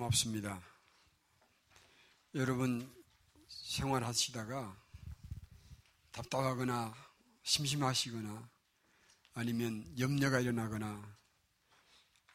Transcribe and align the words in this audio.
고맙습니다. 0.00 0.58
여러분 2.34 2.90
생활하시다가 3.48 4.74
답답하거나 6.10 6.94
심심하시거나 7.42 8.48
아니면 9.34 9.86
염려가 9.98 10.40
일어나거나 10.40 11.18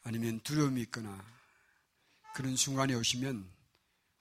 아니면 0.04 0.38
두려움이 0.40 0.80
있거나 0.82 1.24
그런 2.36 2.54
순간이 2.54 2.94
오시면 2.94 3.50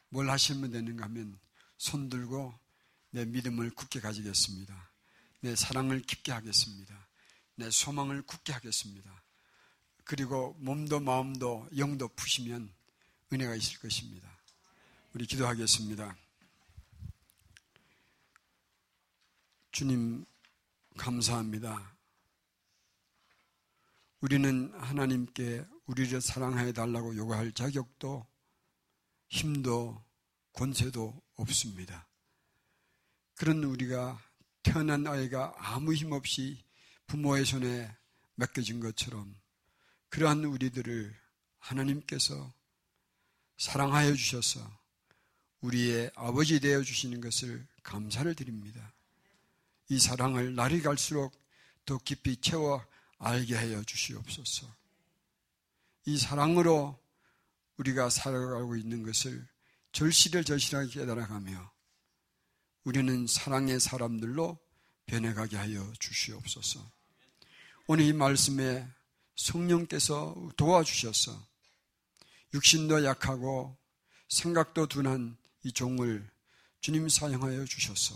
뭘 0.09 0.29
하시면 0.31 0.71
되는가 0.71 1.05
하면 1.05 1.39
손 1.77 2.09
들고 2.09 2.57
내 3.11 3.25
믿음을 3.25 3.69
굳게 3.75 3.99
가지겠습니다. 3.99 4.91
내 5.41 5.55
사랑을 5.55 6.01
깊게 6.01 6.31
하겠습니다. 6.31 7.07
내 7.53 7.69
소망을 7.69 8.23
굳게 8.23 8.53
하겠습니다. 8.53 9.23
그리고 10.03 10.55
몸도 10.59 10.99
마음도 10.99 11.69
영도 11.77 12.07
푸시면 12.07 12.74
은혜가 13.35 13.53
있을 13.55 13.79
것입니다. 13.79 14.29
우리 15.13 15.25
기도하겠습니다. 15.25 16.15
주님, 19.73 20.25
감사합니다. 20.97 21.97
우리는 24.21 24.73
하나님께 24.79 25.65
우리를 25.85 26.21
사랑해 26.21 26.71
달라고 26.71 27.17
요구할 27.17 27.51
자격도 27.51 28.25
힘도 29.27 30.01
권세도 30.53 31.21
없습니다. 31.35 32.07
그런 33.35 33.65
우리가 33.65 34.17
태어난 34.63 35.05
아이가 35.05 35.53
아무 35.57 35.93
힘 35.93 36.13
없이 36.13 36.63
부모의 37.07 37.45
손에 37.45 37.93
맡겨진 38.35 38.79
것처럼 38.79 39.35
그러한 40.07 40.45
우리들을 40.45 41.13
하나님께서 41.59 42.53
사랑하여 43.57 44.13
주셔서 44.15 44.59
우리의 45.61 46.11
아버지 46.15 46.59
되어 46.59 46.83
주시는 46.83 47.21
것을 47.21 47.65
감사를 47.83 48.33
드립니다. 48.35 48.93
이 49.89 49.99
사랑을 49.99 50.55
날이 50.55 50.81
갈수록 50.81 51.31
더 51.85 51.97
깊이 51.97 52.37
채워 52.37 52.85
알게 53.17 53.55
하여 53.55 53.83
주시옵소서. 53.83 54.67
이 56.05 56.17
사랑으로 56.17 56.99
우리가 57.77 58.09
살아가고 58.09 58.75
있는 58.75 59.03
것을 59.03 59.47
절실을 59.91 60.43
절실하게 60.43 60.89
깨달아가며 60.91 61.71
우리는 62.83 63.25
사랑의 63.27 63.79
사람들로 63.79 64.59
변해가게 65.05 65.57
하여 65.57 65.93
주시옵소서. 65.99 66.91
오늘 67.87 68.05
이 68.05 68.13
말씀에 68.13 68.87
성령께서 69.35 70.49
도와주셔서 70.57 71.54
육신도 72.53 73.03
약하고 73.03 73.77
생각도 74.29 74.87
둔한 74.87 75.37
이 75.63 75.71
종을 75.71 76.29
주님 76.81 77.09
사용하여 77.09 77.65
주셔서 77.65 78.15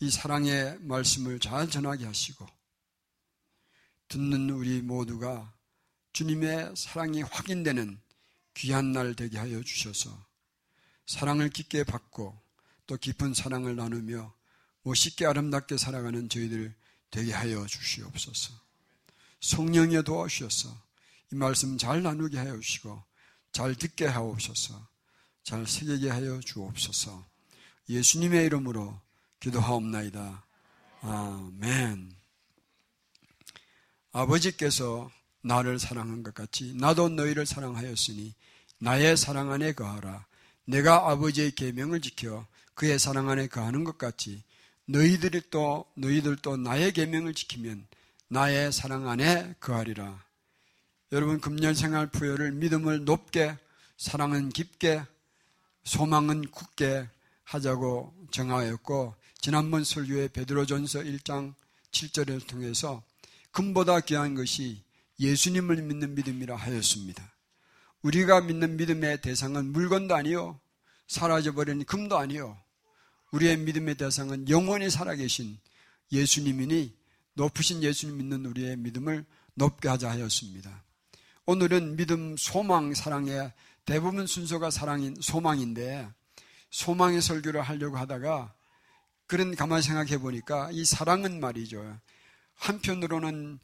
이 0.00 0.10
사랑의 0.10 0.78
말씀을 0.80 1.38
잘 1.40 1.68
전하게 1.68 2.06
하시고 2.06 2.46
듣는 4.08 4.50
우리 4.50 4.82
모두가 4.82 5.52
주님의 6.12 6.74
사랑이 6.76 7.22
확인되는 7.22 8.00
귀한 8.54 8.92
날 8.92 9.14
되게 9.14 9.38
하여 9.38 9.62
주셔서 9.62 10.26
사랑을 11.06 11.50
깊게 11.50 11.84
받고 11.84 12.40
또 12.86 12.96
깊은 12.96 13.34
사랑을 13.34 13.76
나누며 13.76 14.34
멋있게 14.82 15.26
아름답게 15.26 15.76
살아가는 15.76 16.28
저희들 16.28 16.74
되게 17.10 17.32
하여 17.32 17.66
주시옵소서. 17.66 18.52
성령에 19.40 20.02
도와주셔서 20.02 20.82
이 21.32 21.36
말씀 21.36 21.78
잘 21.78 22.02
나누게 22.02 22.38
하여 22.38 22.58
주시고 22.58 23.02
잘 23.52 23.74
듣게 23.74 24.06
하옵소서. 24.06 24.86
잘 25.42 25.66
새기게 25.66 26.10
하여 26.10 26.40
주옵소서. 26.40 27.24
예수님의 27.88 28.46
이름으로 28.46 28.98
기도하옵나이다. 29.40 30.44
아멘. 31.02 32.14
아버지께서 34.12 35.10
나를 35.42 35.78
사랑한 35.78 36.22
것 36.22 36.34
같이 36.34 36.74
나도 36.74 37.10
너희를 37.10 37.44
사랑하였으니 37.44 38.34
나의 38.78 39.16
사랑 39.16 39.52
안에 39.52 39.72
거하라. 39.72 40.26
내가 40.64 41.10
아버지의 41.10 41.52
계명을 41.52 42.00
지켜 42.00 42.46
그의 42.74 42.98
사랑 42.98 43.28
안에 43.28 43.48
거하는 43.48 43.84
것 43.84 43.98
같이 43.98 44.42
너희들이 44.86 45.42
또 45.50 45.84
너희들도 45.94 46.56
나의 46.56 46.92
계명을 46.92 47.34
지키면 47.34 47.86
나의 48.28 48.72
사랑 48.72 49.08
안에 49.08 49.54
거하리라. 49.60 50.24
여러분 51.14 51.40
금년 51.40 51.74
생활 51.74 52.08
부여를 52.08 52.50
믿음을 52.50 53.04
높게 53.04 53.56
사랑은 53.96 54.48
깊게 54.48 55.04
소망은 55.84 56.50
굳게 56.50 57.08
하자고 57.44 58.12
정하였고 58.32 59.14
지난번 59.40 59.84
설교에 59.84 60.26
베드로전서 60.26 61.02
1장 61.02 61.54
7절을 61.92 62.48
통해서 62.48 63.04
금보다 63.52 64.00
귀한 64.00 64.34
것이 64.34 64.82
예수님을 65.20 65.82
믿는 65.82 66.16
믿음이라 66.16 66.56
하였습니다. 66.56 67.32
우리가 68.02 68.40
믿는 68.40 68.76
믿음의 68.76 69.20
대상은 69.20 69.66
물건도 69.66 70.16
아니요 70.16 70.58
사라져버린 71.06 71.84
금도 71.84 72.18
아니요 72.18 72.58
우리의 73.30 73.58
믿음의 73.58 73.94
대상은 73.94 74.48
영원히 74.48 74.90
살아계신 74.90 75.60
예수님이니 76.10 76.92
높으신 77.34 77.84
예수님 77.84 78.16
믿는 78.16 78.46
우리의 78.46 78.76
믿음을 78.78 79.24
높게 79.54 79.88
하자 79.88 80.10
하였습니다. 80.10 80.83
오늘은 81.46 81.96
믿음, 81.96 82.36
소망, 82.38 82.94
사랑의 82.94 83.52
대부분 83.84 84.26
순서가 84.26 84.70
사랑인 84.70 85.14
소망인데 85.20 86.08
소망의 86.70 87.20
설교를 87.20 87.60
하려고 87.60 87.98
하다가 87.98 88.54
그런 89.26 89.54
가만히 89.54 89.82
생각해 89.82 90.18
보니까 90.18 90.70
이 90.72 90.86
사랑은 90.86 91.40
말이죠. 91.40 91.98
한편으로는 92.54 93.58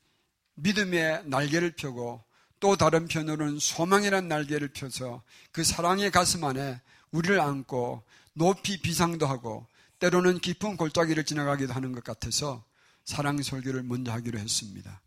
믿음의 0.57 1.23
날개를 1.25 1.73
펴고 1.73 2.23
또 2.61 2.77
다른 2.77 3.09
편으로는 3.09 3.59
소망이란 3.59 4.29
날개를 4.29 4.69
펴서 4.75 5.23
그 5.51 5.65
사랑의 5.65 6.11
가슴 6.11 6.45
안에 6.45 6.83
우리를 7.13 7.41
안고 7.41 8.03
높이 8.35 8.79
비상도 8.81 9.27
하고 9.27 9.67
때로는 10.01 10.41
깊은 10.41 10.77
골짜기를 10.77 11.25
지나가기도 11.25 11.73
하는 11.73 11.93
것 11.93 12.05
같아서 12.05 12.63
사랑 13.05 13.41
설교를 13.41 13.83
먼저 13.85 14.13
하기로 14.13 14.39
했습니다. 14.39 15.01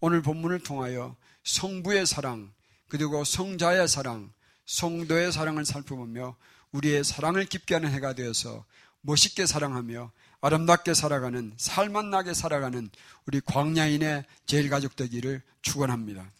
오늘 0.00 0.20
본문을 0.20 0.60
통하여 0.60 1.16
성부의 1.48 2.04
사랑, 2.04 2.52
그리고 2.88 3.24
성자의 3.24 3.88
사랑, 3.88 4.30
성도의 4.66 5.32
사랑을 5.32 5.64
살펴보며 5.64 6.36
우리의 6.72 7.02
사랑을 7.04 7.46
깊게 7.46 7.74
하는 7.74 7.90
해가 7.90 8.12
되어서 8.12 8.66
멋있게 9.00 9.46
사랑하며 9.46 10.12
아름답게 10.42 10.92
살아가는 10.92 11.54
살맛나게 11.56 12.34
살아가는 12.34 12.90
우리 13.26 13.40
광야인의 13.40 14.24
제일 14.44 14.68
가족 14.68 14.94
되기를 14.94 15.40
축원합니다. 15.62 16.30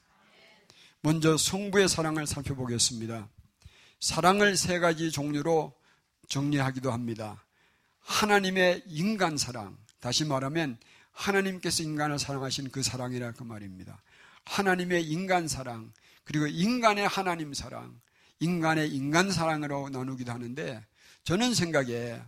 먼저 1.00 1.38
성부의 1.38 1.88
사랑을 1.88 2.26
살펴보겠습니다. 2.26 3.28
사랑을 4.00 4.58
세 4.58 4.78
가지 4.78 5.10
종류로 5.10 5.72
정리하기도 6.28 6.92
합니다. 6.92 7.42
하나님의 8.00 8.82
인간 8.86 9.38
사랑, 9.38 9.78
다시 10.00 10.26
말하면 10.26 10.78
하나님께서 11.12 11.82
인간을 11.82 12.18
사랑하신 12.18 12.70
그 12.70 12.82
사랑이라 12.82 13.32
그 13.32 13.42
말입니다. 13.42 14.02
하나님의 14.48 15.04
인간 15.04 15.46
사랑, 15.46 15.92
그리고 16.24 16.46
인간의 16.46 17.06
하나님 17.06 17.52
사랑, 17.52 18.00
인간의 18.40 18.90
인간 18.90 19.30
사랑으로 19.30 19.90
나누기도 19.90 20.32
하는데 20.32 20.84
저는 21.24 21.54
생각에 21.54 22.20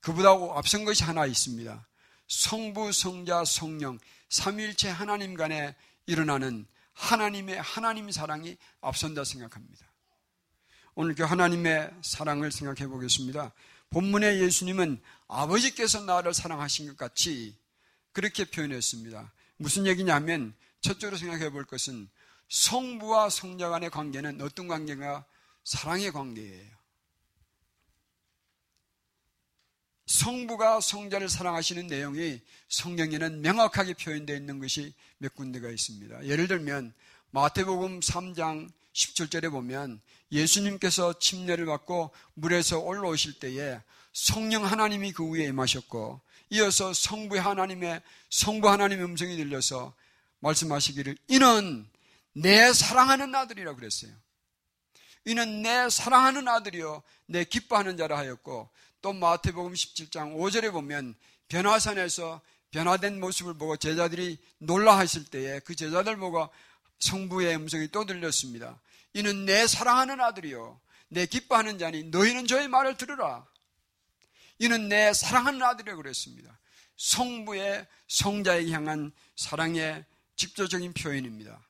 그보다 0.00 0.30
앞선 0.54 0.84
것이 0.84 1.02
하나 1.02 1.26
있습니다. 1.26 1.86
성부, 2.28 2.92
성자, 2.92 3.44
성령, 3.44 3.98
삼일체 4.28 4.88
하나님 4.88 5.34
간에 5.34 5.74
일어나는 6.06 6.66
하나님의 6.92 7.60
하나님 7.60 8.10
사랑이 8.10 8.56
앞선다 8.80 9.24
생각합니다. 9.24 9.86
오늘 10.94 11.14
그 11.14 11.24
하나님의 11.24 11.90
사랑을 12.02 12.52
생각해 12.52 12.88
보겠습니다. 12.88 13.52
본문의 13.90 14.40
예수님은 14.40 15.00
아버지께서 15.28 16.02
나를 16.02 16.32
사랑하신 16.32 16.86
것 16.88 16.96
같이 16.96 17.56
그렇게 18.12 18.44
표현했습니다. 18.44 19.32
무슨 19.58 19.86
얘기냐면 19.86 20.54
첫째로 20.80 21.16
생각해 21.16 21.50
볼 21.50 21.64
것은 21.64 22.08
성부와 22.48 23.30
성자 23.30 23.68
간의 23.68 23.90
관계는 23.90 24.40
어떤 24.40 24.68
관계가 24.68 25.24
사랑의 25.64 26.12
관계예요. 26.12 26.76
성부가 30.06 30.80
성자를 30.80 31.28
사랑하시는 31.28 31.88
내용이 31.88 32.40
성경에는 32.68 33.42
명확하게 33.42 33.94
표현되어 33.94 34.36
있는 34.36 34.60
것이 34.60 34.94
몇 35.18 35.34
군데가 35.34 35.68
있습니다. 35.68 36.26
예를 36.26 36.46
들면 36.46 36.94
마태복음 37.30 38.00
3장 38.00 38.70
17절에 38.92 39.50
보면 39.50 40.00
예수님께서 40.32 41.18
침례를 41.18 41.66
받고 41.66 42.12
물에서 42.34 42.78
올라오실 42.78 43.40
때에 43.40 43.80
성령 44.12 44.64
하나님이 44.64 45.12
그 45.12 45.28
위에 45.28 45.44
임하셨고 45.46 46.20
이어서 46.50 46.94
성부 46.94 47.38
하나님의 47.38 48.00
성부 48.30 48.70
하나님의 48.70 49.04
음성이 49.04 49.36
들려서 49.36 49.94
말씀하시기를 50.40 51.16
이는 51.28 51.88
내 52.32 52.72
사랑하는 52.72 53.34
아들이라고 53.34 53.76
그랬어요. 53.76 54.12
이는 55.24 55.62
내 55.62 55.88
사랑하는 55.90 56.46
아들이요 56.46 57.02
내 57.26 57.44
기뻐하는 57.44 57.96
자라 57.96 58.18
하였고 58.18 58.70
또 59.02 59.12
마태복음 59.12 59.72
17장 59.72 60.36
5절에 60.36 60.72
보면 60.72 61.14
변화산에서 61.48 62.40
변화된 62.70 63.20
모습을 63.20 63.54
보고 63.54 63.76
제자들이 63.76 64.38
놀라하실 64.58 65.26
때에 65.26 65.60
그 65.60 65.74
제자들 65.74 66.16
보고 66.16 66.48
성부의 66.98 67.56
음성이 67.56 67.88
또 67.88 68.04
들렸습니다. 68.04 68.80
이는 69.14 69.46
내 69.46 69.66
사랑하는 69.66 70.20
아들이요 70.20 70.80
내 71.08 71.26
기뻐하는 71.26 71.78
자니 71.78 72.04
너희는 72.04 72.46
저의 72.46 72.68
말을 72.68 72.96
들으라. 72.96 73.46
이는 74.58 74.88
내 74.88 75.12
사랑하는 75.12 75.62
아들이라고 75.62 76.02
그랬습니다. 76.02 76.58
성부의 76.96 77.86
성자에게 78.08 78.72
향한 78.72 79.12
사랑의 79.36 80.04
직접적인 80.36 80.92
표현입니다. 80.92 81.66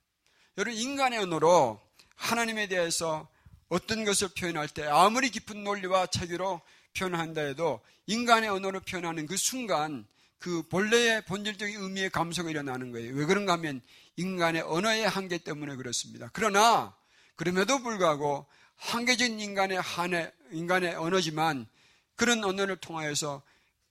여러분 0.59 0.79
인간의 0.79 1.21
언어로 1.21 1.81
하나님에 2.17 2.69
대해서 2.69 3.29
어떤 3.69 4.05
것을 4.05 4.29
표현할 4.29 4.69
때 4.69 4.85
아무리 4.85 5.31
깊은 5.31 5.65
논리와 5.65 6.07
체계로 6.07 6.61
표현한다 6.97 7.43
해도 7.43 7.81
인간의 8.07 8.49
언어로 8.49 8.81
표현하는 8.81 9.27
그 9.27 9.37
순간 9.37 10.07
그 10.39 10.63
본래의 10.69 11.25
본질적인 11.25 11.77
의미의 11.81 12.11
감성이 12.11 12.51
일어나는 12.51 12.93
거예요. 12.93 13.15
왜 13.15 13.25
그런가 13.25 13.55
하면 13.55 13.81
인간의 14.17 14.63
언어의 14.63 15.09
한계 15.09 15.39
때문에 15.39 15.77
그렇습니다. 15.77 16.31
그러나 16.33 16.95
그럼에도 17.35 17.83
불구하고 17.83 18.47
한계적인 18.77 19.41
인간의 19.41 19.81
한해, 19.81 20.33
인간의 20.53 20.95
언어지만 20.95 21.67
그런 22.15 22.45
언어를 22.45 22.77
통하여서 22.77 23.43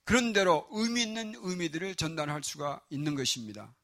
그런대로 0.04 0.66
의미 0.70 1.02
있는 1.02 1.34
의미들을 1.36 1.96
전달할 1.96 2.42
수가 2.42 2.80
있는 2.90 3.14
것입니다. 3.14 3.74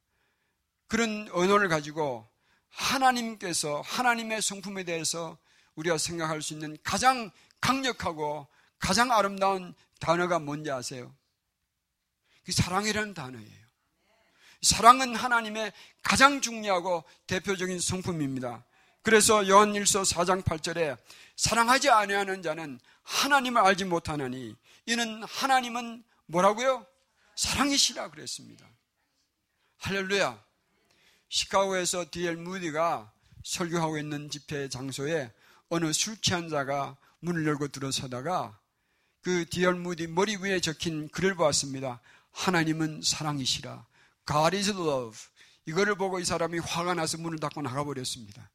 그런 0.93 1.27
언어를 1.33 1.71
가지고 1.71 2.29
하나님께서 2.69 3.81
하나님의 3.81 4.43
성품에 4.43 4.85
대해서 4.85 5.39
우리가 5.75 5.97
생각할 5.97 6.43
수 6.43 6.53
있는 6.53 6.77
가장 6.85 7.31
강력하고 7.63 8.47
가장 8.79 9.11
아름다운 9.11 9.75
단어가 10.01 10.39
뭔지 10.39 10.71
아세요? 10.71 11.11
그 12.45 12.53
사랑이라는 12.53 13.15
단어예요. 13.15 13.63
사랑은 14.61 15.17
하나님의 15.17 15.73
가장 16.03 16.43
중요하고 16.43 17.05
대표적인 17.27 17.81
성품입니다. 17.81 18.63
그래서 19.01 19.49
요한 19.49 19.73
1서 19.73 20.05
4장 20.05 20.43
8절에 20.45 20.99
사랑하지 21.37 21.89
아니하는 21.89 22.43
자는 22.43 22.79
하나님을 23.05 23.63
알지 23.63 23.87
못하나니 23.87 24.55
이는 24.85 25.23
하나님은 25.25 26.05
뭐라고요? 26.27 26.87
사랑이시라 27.37 28.11
그랬습니다. 28.11 28.67
할렐루야. 29.79 30.52
시카고에서 31.33 32.05
D.L. 32.11 32.37
무디가 32.37 33.11
설교하고 33.43 33.97
있는 33.97 34.29
집회 34.29 34.69
장소에 34.69 35.33
어느 35.71 35.91
술 35.95 36.21
취한 36.21 36.51
자가 36.51 36.99
문을 37.21 37.47
열고 37.47 37.69
들어서다가 37.69 38.61
그 39.23 39.47
D.L. 39.49 39.77
무디 39.77 40.09
머리 40.09 40.37
위에 40.37 40.61
적힌 40.61 41.09
글을 41.09 41.35
보았습니다. 41.37 42.03
하나님은 42.33 43.01
사랑이시라. 43.03 43.87
God 44.27 44.57
is 44.57 44.71
love. 44.73 45.19
이거를 45.65 45.95
보고 45.95 46.21
이 46.21 46.25
사람이 46.27 46.59
화가 46.59 46.93
나서 46.93 47.17
문을 47.17 47.39
닫고 47.39 47.63
나가버렸습니다. 47.63 48.51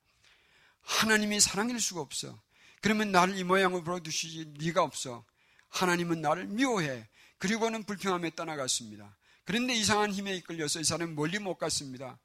하나님이 0.82 1.40
사랑일 1.40 1.80
수가 1.80 2.02
없어. 2.02 2.40
그러면 2.82 3.12
나를 3.12 3.38
이 3.38 3.44
모양으로 3.44 3.84
불어두시지 3.84 4.54
네가 4.60 4.84
없어. 4.84 5.26
하나님은 5.70 6.22
나를 6.22 6.46
미워해. 6.46 7.10
그리고는 7.40 7.86
불평함에 7.86 8.36
떠나갔습니다. 8.36 9.18
그런데 9.46 9.74
이상한 9.74 10.12
힘에 10.12 10.36
이끌려서 10.36 10.80
이 10.80 10.84
사람은 10.84 11.16
멀리 11.16 11.40
못 11.40 11.58
갔습니다. 11.58 12.20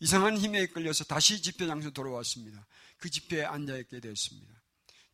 이상한 0.00 0.36
힘에 0.36 0.62
이끌려서 0.62 1.04
다시 1.04 1.42
집회 1.42 1.66
장소 1.66 1.90
돌아왔습니다. 1.90 2.66
그 2.98 3.10
집회에 3.10 3.44
앉아있게 3.44 4.00
되었습니다. 4.00 4.54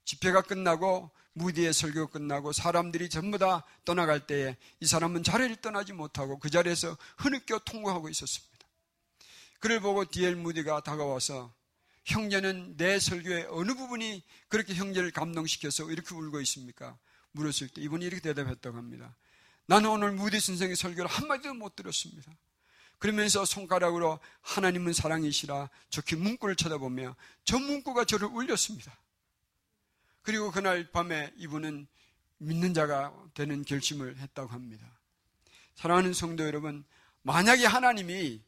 집회가 0.05 0.43
끝나고 0.43 1.11
무디의 1.33 1.73
설교가 1.73 2.13
끝나고 2.13 2.53
사람들이 2.53 3.09
전부 3.09 3.39
다 3.39 3.65
떠나갈 3.85 4.27
때에 4.27 4.57
이 4.81 4.87
사람은 4.87 5.23
자리를 5.23 5.57
떠나지 5.57 5.93
못하고 5.93 6.39
그 6.39 6.51
자리에서 6.51 6.97
흐느껴 7.17 7.59
통과하고 7.59 8.09
있었습니다. 8.09 8.55
그를 9.61 9.81
보고 9.81 10.05
디엘 10.05 10.37
무디가 10.37 10.83
다가와서 10.83 11.55
형제는 12.05 12.77
내 12.77 12.99
설교의 12.99 13.47
어느 13.51 13.75
부분이 13.75 14.23
그렇게 14.49 14.75
형제를 14.75 15.11
감동시켜서 15.11 15.91
이렇게 15.91 16.15
울고 16.15 16.41
있습니까? 16.43 16.99
물었을 17.33 17.69
때 17.69 17.81
이분이 17.81 18.05
이렇게 18.05 18.21
대답했다고 18.21 18.77
합니다. 18.77 19.17
나는 19.67 19.89
오늘 19.89 20.13
무디 20.13 20.39
선생의 20.39 20.77
설교를 20.77 21.09
한마디도 21.09 21.55
못 21.55 21.75
들었습니다. 21.75 22.31
그러면서 23.05 23.45
손가락으로 23.45 24.19
하나님은 24.41 24.95
사랑이시라 24.95 25.69
적힌 25.91 26.23
문구를 26.23 26.57
쳐다보며 26.57 27.15
저 27.45 27.59
문구가 27.59 28.07
저를 28.07 28.29
울렸습니다. 28.29 28.99
그리고 30.23 30.51
그날 30.51 30.91
밤에 30.91 31.31
이분은 31.37 31.87
믿는 32.39 32.73
자가 32.73 33.15
되는 33.35 33.63
결심을 33.63 34.17
했다고 34.17 34.49
합니다. 34.49 34.87
사랑하는 35.75 36.15
성도 36.15 36.47
여러분, 36.47 36.83
만약에 37.21 37.67
하나님이 37.67 38.43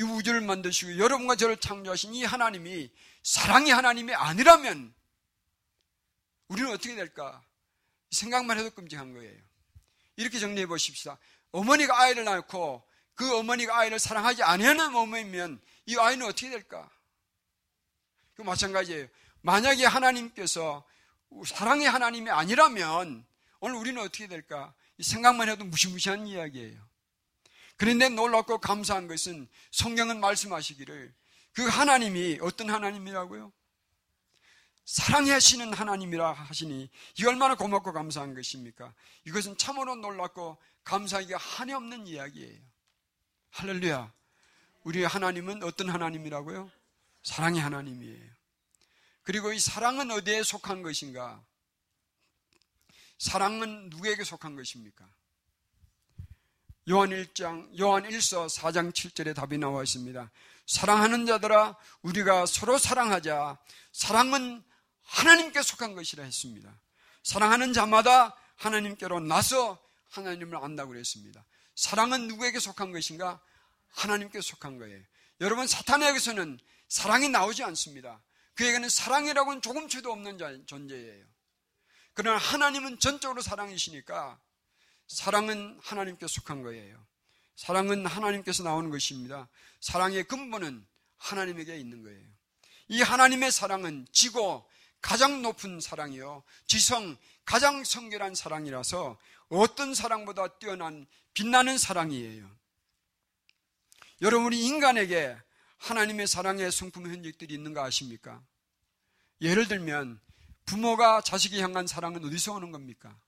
이 0.00 0.02
우주를 0.02 0.40
만드시고 0.40 0.96
여러분과 0.96 1.36
저를 1.36 1.58
창조하신 1.58 2.14
이 2.14 2.24
하나님이 2.24 2.90
사랑의 3.22 3.74
하나님이 3.74 4.14
아니라면 4.14 4.94
우리는 6.48 6.70
어떻게 6.70 6.94
될까? 6.94 7.42
생각만 8.10 8.58
해도 8.58 8.70
끔찍한 8.70 9.12
거예요. 9.12 9.38
이렇게 10.16 10.38
정리해 10.38 10.66
보십시다. 10.66 11.18
어머니가 11.50 12.00
아이를 12.00 12.24
낳고 12.24 12.90
그 13.14 13.36
어머니가 13.36 13.78
아이를 13.78 13.98
사랑하지 13.98 14.42
아니하는 14.42 14.94
어머니면 14.94 15.60
이 15.86 15.96
아이는 15.96 16.26
어떻게 16.26 16.50
될까? 16.50 16.90
그 18.34 18.42
마찬가지예요. 18.42 19.08
만약에 19.42 19.84
하나님께서 19.84 20.84
사랑의 21.46 21.88
하나님이 21.88 22.30
아니라면 22.30 23.24
오늘 23.60 23.76
우리는 23.76 24.00
어떻게 24.00 24.26
될까? 24.26 24.74
생각만 25.00 25.48
해도 25.48 25.64
무시무시한 25.64 26.26
이야기예요. 26.26 26.80
그런데 27.76 28.08
놀랍고 28.08 28.58
감사한 28.58 29.08
것은 29.08 29.48
성경은 29.72 30.20
말씀하시기를 30.20 31.14
그 31.52 31.66
하나님이 31.66 32.38
어떤 32.40 32.70
하나님이라고요? 32.70 33.52
사랑하시는 34.84 35.72
하나님이라 35.72 36.32
하시니 36.32 36.90
이 37.18 37.24
얼마나 37.24 37.54
고맙고 37.54 37.92
감사한 37.92 38.34
것입니까? 38.34 38.92
이것은 39.26 39.56
참으로 39.56 39.94
놀랍고 39.96 40.58
감사하기가 40.84 41.38
한이 41.38 41.72
없는 41.72 42.06
이야기예요. 42.06 42.71
할렐루야. 43.52 44.10
우리 44.82 45.04
하나님은 45.04 45.62
어떤 45.62 45.90
하나님이라고요? 45.90 46.70
사랑의 47.22 47.60
하나님이에요. 47.60 48.30
그리고 49.22 49.52
이 49.52 49.60
사랑은 49.60 50.10
어디에 50.10 50.42
속한 50.42 50.82
것인가? 50.82 51.40
사랑은 53.18 53.90
누구에게 53.90 54.24
속한 54.24 54.56
것입니까? 54.56 55.06
요한 56.90 57.10
1장, 57.10 57.78
요한 57.78 58.02
1서 58.04 58.48
4장 58.48 58.92
7절에 58.92 59.34
답이 59.36 59.58
나와 59.58 59.82
있습니다. 59.82 60.30
사랑하는 60.66 61.26
자들아, 61.26 61.76
우리가 62.00 62.46
서로 62.46 62.78
사랑하자. 62.78 63.58
사랑은 63.92 64.64
하나님께 65.02 65.62
속한 65.62 65.94
것이라 65.94 66.24
했습니다. 66.24 66.80
사랑하는 67.22 67.72
자마다 67.72 68.34
하나님께로 68.56 69.20
나서 69.20 69.78
하나님을 70.08 70.56
안다고 70.56 70.90
그랬습니다. 70.92 71.44
사랑은 71.74 72.28
누구에게 72.28 72.58
속한 72.58 72.92
것인가? 72.92 73.40
하나님께 73.88 74.40
속한 74.40 74.78
거예요. 74.78 75.00
여러분, 75.40 75.66
사탄에게서는 75.66 76.58
사랑이 76.88 77.28
나오지 77.28 77.62
않습니다. 77.64 78.22
그에게는 78.54 78.88
사랑이라고는 78.88 79.62
조금치도 79.62 80.12
없는 80.12 80.38
존재예요. 80.66 81.24
그러나 82.14 82.38
하나님은 82.38 82.98
전적으로 82.98 83.40
사랑이시니까 83.40 84.38
사랑은 85.08 85.78
하나님께 85.82 86.26
속한 86.26 86.62
거예요. 86.62 87.04
사랑은 87.56 88.06
하나님께서 88.06 88.62
나오는 88.62 88.90
것입니다. 88.90 89.48
사랑의 89.80 90.24
근본은 90.24 90.86
하나님에게 91.16 91.76
있는 91.76 92.02
거예요. 92.02 92.26
이 92.88 93.00
하나님의 93.00 93.52
사랑은 93.52 94.06
지고 94.12 94.68
가장 95.00 95.42
높은 95.42 95.80
사랑이요. 95.80 96.42
지성 96.66 97.16
가장 97.44 97.84
성결한 97.84 98.34
사랑이라서 98.34 99.18
어떤 99.48 99.94
사랑보다 99.94 100.58
뛰어난 100.58 101.06
빛나는 101.34 101.78
사랑이에요. 101.78 102.50
여러분이 104.20 104.64
인간에게 104.64 105.36
하나님의 105.78 106.26
사랑의 106.26 106.70
성품 106.70 107.06
현직들이 107.06 107.54
있는가 107.54 107.84
아십니까? 107.84 108.42
예를 109.40 109.66
들면 109.66 110.20
부모가 110.64 111.20
자식이 111.20 111.60
향한 111.60 111.86
사랑은 111.86 112.24
어디서 112.24 112.52
오는 112.52 112.70
겁니까? 112.70 113.18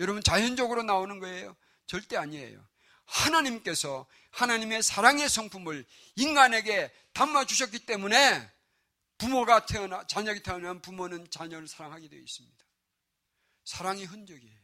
여러분 0.00 0.22
자연적으로 0.22 0.82
나오는 0.82 1.18
거예요? 1.18 1.56
절대 1.86 2.16
아니에요. 2.16 2.62
하나님께서 3.06 4.06
하나님의 4.30 4.82
사랑의 4.82 5.28
성품을 5.28 5.86
인간에게 6.16 6.92
담아 7.14 7.46
주셨기 7.46 7.86
때문에 7.86 8.50
부모가 9.16 9.66
태어나 9.66 10.06
자녀가 10.06 10.38
태어난 10.40 10.80
부모는 10.82 11.30
자녀를 11.30 11.66
사랑하게 11.66 12.08
되어 12.08 12.20
있습니다. 12.20 12.64
사랑의 13.64 14.04
흔적이에요. 14.04 14.57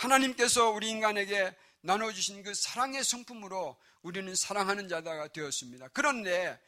하나님께서 0.00 0.70
우리 0.70 0.88
인간에게 0.88 1.54
나눠주신 1.82 2.42
그 2.42 2.54
사랑의 2.54 3.04
성품으로 3.04 3.78
우리는 4.00 4.34
사랑하는 4.34 4.88
자가 4.88 5.28
되었습니다. 5.28 5.88
그런데 5.88 6.58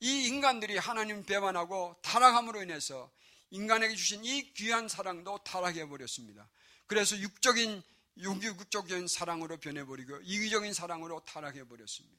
이 0.00 0.26
인간들이 0.26 0.76
하나님 0.76 1.24
배반하고 1.24 1.96
타락함으로 2.02 2.62
인해서 2.62 3.10
인간에게 3.50 3.94
주신 3.94 4.24
이 4.24 4.52
귀한 4.54 4.88
사랑도 4.88 5.38
타락해 5.38 5.88
버렸습니다. 5.88 6.48
그래서 6.86 7.16
육적인 7.16 7.82
육육적인 8.18 9.08
사랑으로 9.08 9.56
변해버리고 9.56 10.18
이기적인 10.22 10.74
사랑으로 10.74 11.20
타락해 11.24 11.64
버렸습니다. 11.64 12.18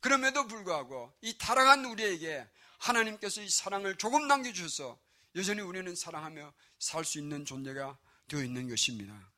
그럼에도 0.00 0.48
불구하고 0.48 1.12
이 1.20 1.38
타락한 1.38 1.84
우리에게 1.84 2.44
하나님께서 2.78 3.42
이 3.42 3.48
사랑을 3.48 3.96
조금 3.96 4.26
남겨주셔서 4.26 4.98
여전히 5.36 5.60
우리는 5.60 5.94
사랑하며 5.94 6.52
살 6.80 7.04
수 7.04 7.18
있는 7.18 7.44
존재가 7.44 7.96
되어 8.26 8.42
있는 8.42 8.68
것입니다. 8.68 9.33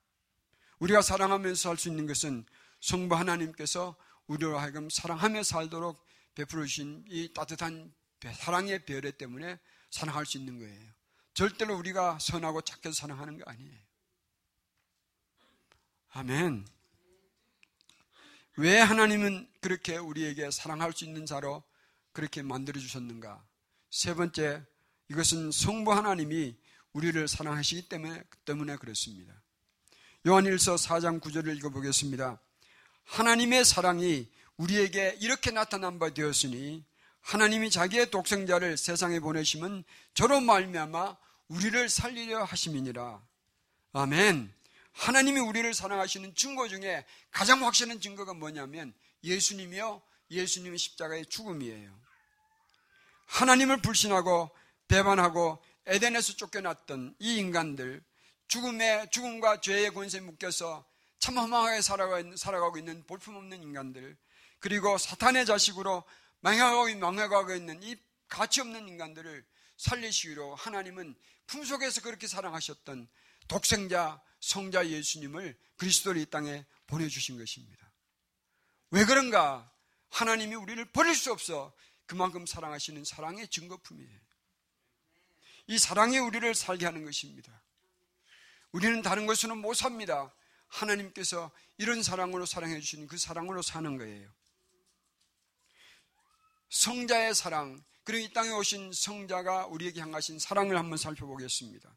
우리가 0.79 1.03
사랑하면서 1.03 1.61
살수 1.61 1.89
있는 1.89 2.07
것은 2.07 2.45
성부 2.81 3.15
하나님께서 3.17 3.97
우리로 4.27 4.59
하여금 4.59 4.91
사랑하며 4.91 5.43
살도록 5.43 6.05
베풀어 6.35 6.65
주신 6.65 7.05
이 7.09 7.33
따뜻한 7.33 7.93
사랑의 8.35 8.85
배려 8.85 9.11
때문에 9.11 9.59
사랑할 9.91 10.27
수 10.27 10.37
있는 10.37 10.59
거예요. 10.59 10.93
절대로 11.35 11.77
우리가 11.77 12.19
선하고 12.19 12.61
착해서 12.63 12.93
사랑하는 12.93 13.39
거 13.39 13.51
아니에요. 13.51 13.79
아멘. 16.11 16.67
왜 18.57 18.79
하나님은 18.81 19.51
그렇게 19.61 19.99
우리에게 19.99 20.51
사랑할 20.51 20.93
수 20.93 21.05
있는 21.05 21.27
자로 21.27 21.63
그렇게 22.13 22.43
만들어 22.43 22.81
주셨는가? 22.81 23.47
세 23.91 24.15
번째, 24.15 24.65
이것은 25.11 25.53
성부 25.53 25.93
하나님이 25.93 26.57
우리를 26.95 27.29
사랑하시기 27.29 27.91
때문에, 27.91 28.25
때문에 28.47 28.77
그렇습니다. 28.77 29.35
요한일서 30.27 30.75
4장 30.75 31.21
9절을 31.21 31.57
읽어보겠습니다. 31.59 32.41
하나님의 33.05 33.65
사랑이 33.65 34.29
우리에게 34.57 35.17
이렇게 35.21 35.53
나타난 35.53 36.01
바 36.01 36.13
되었으니 36.13 36.85
하나님이 37.21 37.71
자기의 37.71 38.11
독생자를 38.11 38.77
세상에 38.77 39.21
보내심은 39.21 39.85
저로 40.15 40.41
말미암아 40.41 41.17
우리를 41.47 41.89
살리려 41.89 42.43
하심이니라. 42.43 43.23
아멘. 43.93 44.53
하나님이 44.95 45.39
우리를 45.39 45.73
사랑하시는 45.73 46.35
증거 46.35 46.67
중에 46.67 47.05
가장 47.31 47.65
확실한 47.65 48.01
증거가 48.01 48.35
뭐냐면 48.35 48.95
예수님이요. 49.23 50.03
예수님의 50.33 50.77
십자가의 50.77 51.27
죽음이에요. 51.27 51.97
하나님을 53.27 53.81
불신하고 53.81 54.51
배반하고 54.89 55.63
에덴에서 55.87 56.33
쫓겨났던 56.33 57.15
이 57.21 57.37
인간들, 57.37 58.03
죽음의, 58.49 59.11
죽음과 59.11 59.61
죄의 59.61 59.93
권세에 59.93 60.21
묶여서 60.21 60.87
참 61.19 61.39
허망하게 61.39 61.81
살아가고 61.81 62.79
있는 62.79 63.07
볼품없는 63.07 63.63
인간들, 63.63 64.17
그리고 64.59 64.97
사탄의 64.99 65.47
자식으로 65.47 66.05
망해가고, 66.41 66.95
망해가고 66.97 67.55
있는 67.55 67.83
이 67.83 67.97
가치 68.29 68.61
없는 68.61 68.89
인간들을 68.89 69.45
살리시기로 69.77 70.55
하나님은 70.55 71.15
품속에서 71.47 72.01
그렇게 72.03 72.27
사랑하셨던 72.27 73.09
독생자, 73.49 74.23
성자 74.41 74.89
예수님을 74.89 75.57
그리스도를 75.77 76.21
이 76.21 76.27
땅에 76.27 76.65
보내주신 76.87 77.39
것입니다. 77.39 77.91
왜 78.91 79.05
그런가? 79.05 79.71
하나님이 80.11 80.55
우리를 80.55 80.85
버릴 80.93 81.15
수 81.15 81.33
없어 81.33 81.73
그만큼 82.07 82.47
사랑하시는 82.47 83.05
사랑의 83.05 83.49
증거품이에요. 83.49 84.21
이 85.69 85.79
사랑이 85.79 86.19
우리를 86.19 86.55
살게 86.55 86.87
하는 86.87 87.05
것입니다. 87.05 87.61
우리는 88.73 89.03
다른 89.03 89.27
것으로는 89.27 89.63
못 89.63 89.75
삽니다. 89.75 90.33
하나님께서 90.69 91.51
이런 91.79 92.03
사랑으로 92.03 92.47
사랑해 92.47 92.81
주시는 92.81 93.07
그 93.07 93.17
사랑으로 93.19 93.63
사는 93.63 93.97
거예요. 93.97 94.29
성자의 96.69 97.35
사랑, 97.35 97.83
그리고 98.05 98.27
이 98.27 98.33
땅에 98.33 98.51
오신 98.51 98.93
성자가 98.93 99.67
우리에게 99.67 100.01
향하신 100.01 100.39
사랑을 100.39 100.77
한번 100.77 100.99
살펴보겠습니다. 100.99 101.97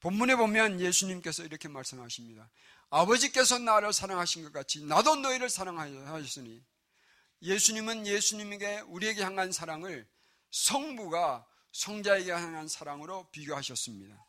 본문에 0.00 0.36
보면 0.36 0.80
예수님께서 0.80 1.44
이렇게 1.44 1.68
말씀하십니다. 1.68 2.50
아버지께서 2.90 3.58
나를 3.58 3.92
사랑하신 3.92 4.44
것 4.44 4.52
같이 4.52 4.84
나도 4.84 5.16
너희를 5.16 5.50
사랑하셨으니 5.50 6.62
예수님은 7.42 8.06
예수님에게 8.06 8.80
우리에게 8.80 9.22
향한 9.22 9.52
사랑을 9.52 10.08
성부가 10.50 11.46
성자에게 11.72 12.30
향한 12.30 12.68
사랑으로 12.68 13.30
비교하셨습니다. 13.30 14.25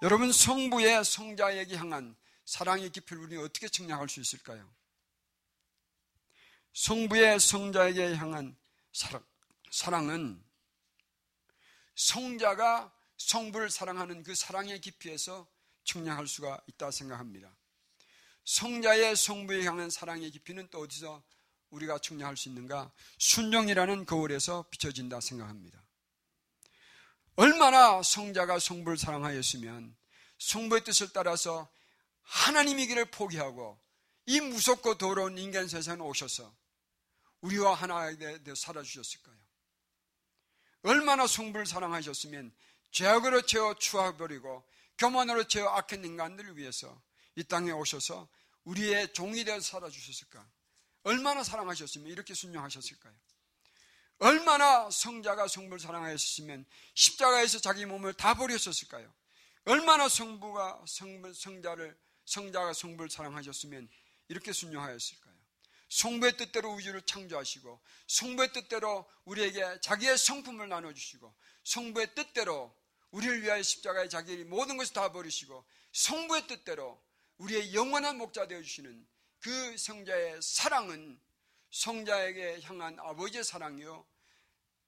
여러분 0.00 0.30
성부의 0.30 1.04
성자에게 1.04 1.76
향한 1.76 2.14
사랑의 2.44 2.90
깊이를 2.90 3.22
우리는 3.22 3.44
어떻게 3.44 3.68
측량할 3.68 4.08
수 4.08 4.20
있을까요? 4.20 4.72
성부의 6.72 7.40
성자에게 7.40 8.14
향한 8.14 8.56
사랑, 8.92 9.24
사랑은 9.72 10.44
성자가 11.96 12.94
성부를 13.16 13.70
사랑하는 13.70 14.22
그 14.22 14.36
사랑의 14.36 14.80
깊이에서 14.80 15.48
측량할 15.82 16.28
수가 16.28 16.60
있다 16.68 16.92
생각합니다. 16.92 17.56
성자의 18.44 19.16
성부에 19.16 19.64
향한 19.64 19.90
사랑의 19.90 20.30
깊이는 20.30 20.68
또 20.70 20.80
어디서 20.80 21.24
우리가 21.70 21.98
측량할 21.98 22.36
수 22.36 22.48
있는가? 22.48 22.92
순종이라는 23.18 24.06
거울에서 24.06 24.64
비춰진다 24.70 25.20
생각합니다. 25.20 25.87
얼마나 27.58 28.00
성자가 28.04 28.60
성부를 28.60 28.96
사랑하였으면 28.96 29.96
성부의 30.38 30.84
뜻을 30.84 31.08
따라서 31.12 31.68
하나님의 32.22 32.86
길을 32.86 33.10
포기하고 33.10 33.76
이 34.26 34.40
무섭고 34.40 34.96
더러운 34.96 35.36
인간 35.36 35.66
세상에 35.66 36.00
오셔서 36.00 36.54
우리와 37.40 37.74
하나에 37.74 38.16
대해 38.16 38.38
살아주셨을까요? 38.54 39.36
얼마나 40.82 41.26
성부를 41.26 41.66
사랑하셨으면 41.66 42.54
죄악으로 42.92 43.42
채워 43.42 43.74
추워버리고 43.74 44.64
교만으로 44.96 45.48
채워 45.48 45.68
악한 45.70 46.04
인간들을 46.04 46.56
위해서 46.56 47.02
이 47.34 47.42
땅에 47.42 47.72
오셔서 47.72 48.28
우리의 48.66 49.12
종이 49.14 49.42
되어 49.42 49.58
살아주셨을까? 49.58 50.48
얼마나 51.02 51.42
사랑하셨으면 51.42 52.06
이렇게 52.06 52.34
순종하셨을까요? 52.34 53.14
얼마나 54.18 54.90
성자가 54.90 55.46
성부를 55.46 55.78
사랑하였으면 55.78 56.66
십자가에서 56.94 57.60
자기 57.60 57.86
몸을 57.86 58.14
다 58.14 58.34
버렸었을까요? 58.34 59.12
얼마나 59.64 60.08
성부가 60.08 60.82
성, 60.86 61.32
성자를 61.32 61.96
성자가 62.24 62.72
성부를 62.72 63.10
사랑하셨으면 63.10 63.88
이렇게 64.28 64.52
순종하였을까요? 64.52 65.34
성부의 65.88 66.36
뜻대로 66.36 66.74
우주를 66.74 67.02
창조하시고 67.02 67.80
성부의 68.08 68.52
뜻대로 68.52 69.08
우리에게 69.24 69.80
자기의 69.80 70.18
성품을 70.18 70.68
나눠주시고 70.68 71.34
성부의 71.64 72.14
뜻대로 72.14 72.74
우리를 73.10 73.42
위하여 73.42 73.62
십자가에 73.62 74.08
자기 74.08 74.36
모든 74.44 74.76
것을 74.76 74.92
다 74.92 75.12
버리시고 75.12 75.64
성부의 75.92 76.46
뜻대로 76.46 77.00
우리의 77.38 77.74
영원한 77.74 78.18
목자 78.18 78.48
되어주시는 78.48 79.06
그 79.40 79.76
성자의 79.78 80.42
사랑은 80.42 81.18
성자에게 81.70 82.60
향한 82.62 82.98
아버지의 82.98 83.44
사랑이요. 83.44 84.06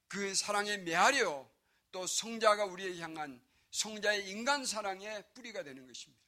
그 0.09 0.35
사랑의 0.35 0.83
메아리요. 0.83 1.51
또 1.93 2.07
성자가 2.07 2.65
우리에게 2.67 3.01
향한 3.01 3.43
성자의 3.71 4.29
인간 4.29 4.65
사랑의 4.65 5.25
뿌리가 5.35 5.63
되는 5.63 5.87
것입니다. 5.87 6.23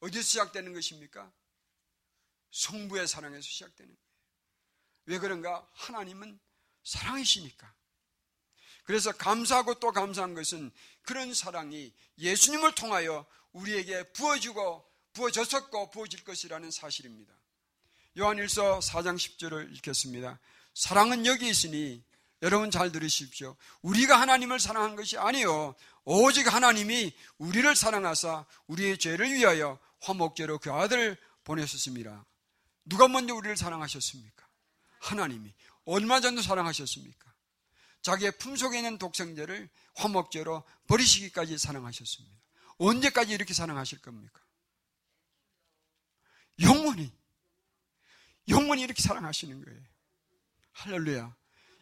어디서 0.00 0.22
시작되는 0.22 0.72
것입니까? 0.72 1.32
성부의 2.50 3.06
사랑에서 3.06 3.42
시작되는 3.42 3.94
거예요. 3.94 4.06
왜 5.06 5.18
그런가? 5.18 5.68
하나님은 5.72 6.38
사랑이시니까. 6.82 7.74
그래서 8.84 9.12
감사하고 9.12 9.74
또 9.80 9.92
감사한 9.92 10.34
것은 10.34 10.70
그런 11.02 11.34
사랑이 11.34 11.92
예수님을 12.18 12.74
통하여 12.74 13.26
우리에게 13.52 14.12
부어지고 14.12 14.88
부어졌었고 15.12 15.90
부어질 15.90 16.24
것이라는 16.24 16.70
사실입니다. 16.70 17.34
요한일서 18.18 18.78
4장 18.78 19.16
10절을 19.16 19.74
읽겠습니다. 19.76 20.38
사랑은 20.74 21.26
여기 21.26 21.48
있으니 21.48 22.02
여러분 22.42 22.70
잘 22.70 22.90
들으십시오. 22.92 23.56
우리가 23.82 24.20
하나님을 24.20 24.58
사랑한 24.58 24.96
것이 24.96 25.18
아니요 25.18 25.74
오직 26.04 26.52
하나님이 26.52 27.14
우리를 27.38 27.74
사랑하사 27.74 28.46
우리의 28.68 28.98
죄를 28.98 29.32
위하여 29.32 29.78
화목제로 30.00 30.58
그 30.58 30.72
아들을 30.72 31.16
보내셨습니다. 31.44 32.24
누가 32.84 33.08
먼저 33.08 33.34
우리를 33.34 33.56
사랑하셨습니까? 33.56 34.46
하나님이. 35.00 35.52
얼마 35.84 36.20
전도 36.20 36.42
사랑하셨습니까? 36.42 37.32
자기의 38.02 38.38
품속에 38.38 38.78
있는 38.78 38.98
독생자를 38.98 39.68
화목제로 39.96 40.64
버리시기까지 40.86 41.58
사랑하셨습니다. 41.58 42.36
언제까지 42.78 43.32
이렇게 43.32 43.52
사랑하실 43.52 44.00
겁니까? 44.00 44.40
영원히. 46.60 47.12
영원히 48.48 48.82
이렇게 48.82 49.02
사랑하시는 49.02 49.64
거예요. 49.64 49.80
할렐루야. 50.72 51.34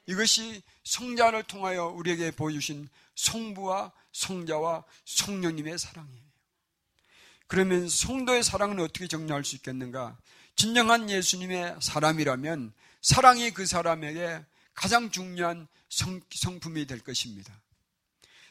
이것이 0.06 0.62
성자를 0.84 1.44
통하여 1.44 1.86
우리에게 1.86 2.30
보여주신 2.30 2.88
성부와 3.14 3.92
성자와 4.12 4.84
성령님의 5.04 5.78
사랑이에요. 5.78 6.24
그러면 7.46 7.88
성도의 7.88 8.42
사랑은 8.42 8.80
어떻게 8.80 9.06
정리할 9.06 9.44
수 9.44 9.56
있겠는가? 9.56 10.16
진정한 10.56 11.10
예수님의 11.10 11.76
사람이라면 11.80 12.72
사랑이 13.00 13.50
그 13.52 13.66
사람에게 13.66 14.44
가장 14.74 15.10
중요한 15.10 15.68
성, 15.88 16.20
성품이 16.30 16.86
될 16.86 17.00
것입니다. 17.00 17.52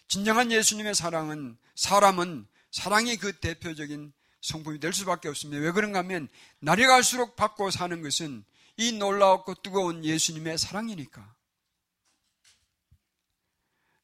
진정한 0.08 0.51
예수님의 0.51 0.96
사랑은 0.96 1.58
사람은 1.75 2.48
사랑이 2.72 3.17
그 3.17 3.34
대표적인 3.34 4.13
성품이 4.44 4.80
될 4.80 4.92
수밖에 4.92 5.30
없습니다. 5.30 5.64
왜 5.64 5.72
그런가 5.72 6.00
하면 6.00 6.28
날이 6.60 6.86
갈수록 6.86 7.36
받고 7.38 7.72
사는 7.72 8.02
것은 8.04 8.44
이 8.76 8.92
놀라웠고 8.92 9.56
뜨거운 9.64 10.04
예수님의 10.04 10.58
사랑이니까. 10.58 11.34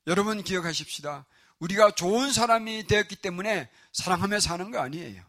여러분 0.08 0.42
기억하십시다. 0.42 1.26
우리가 1.60 1.92
좋은 1.92 2.32
사람이 2.32 2.88
되었기 2.88 3.18
때문에 3.18 3.70
사랑하며 3.92 4.40
사는 4.40 4.72
거 4.72 4.80
아니에요. 4.80 5.22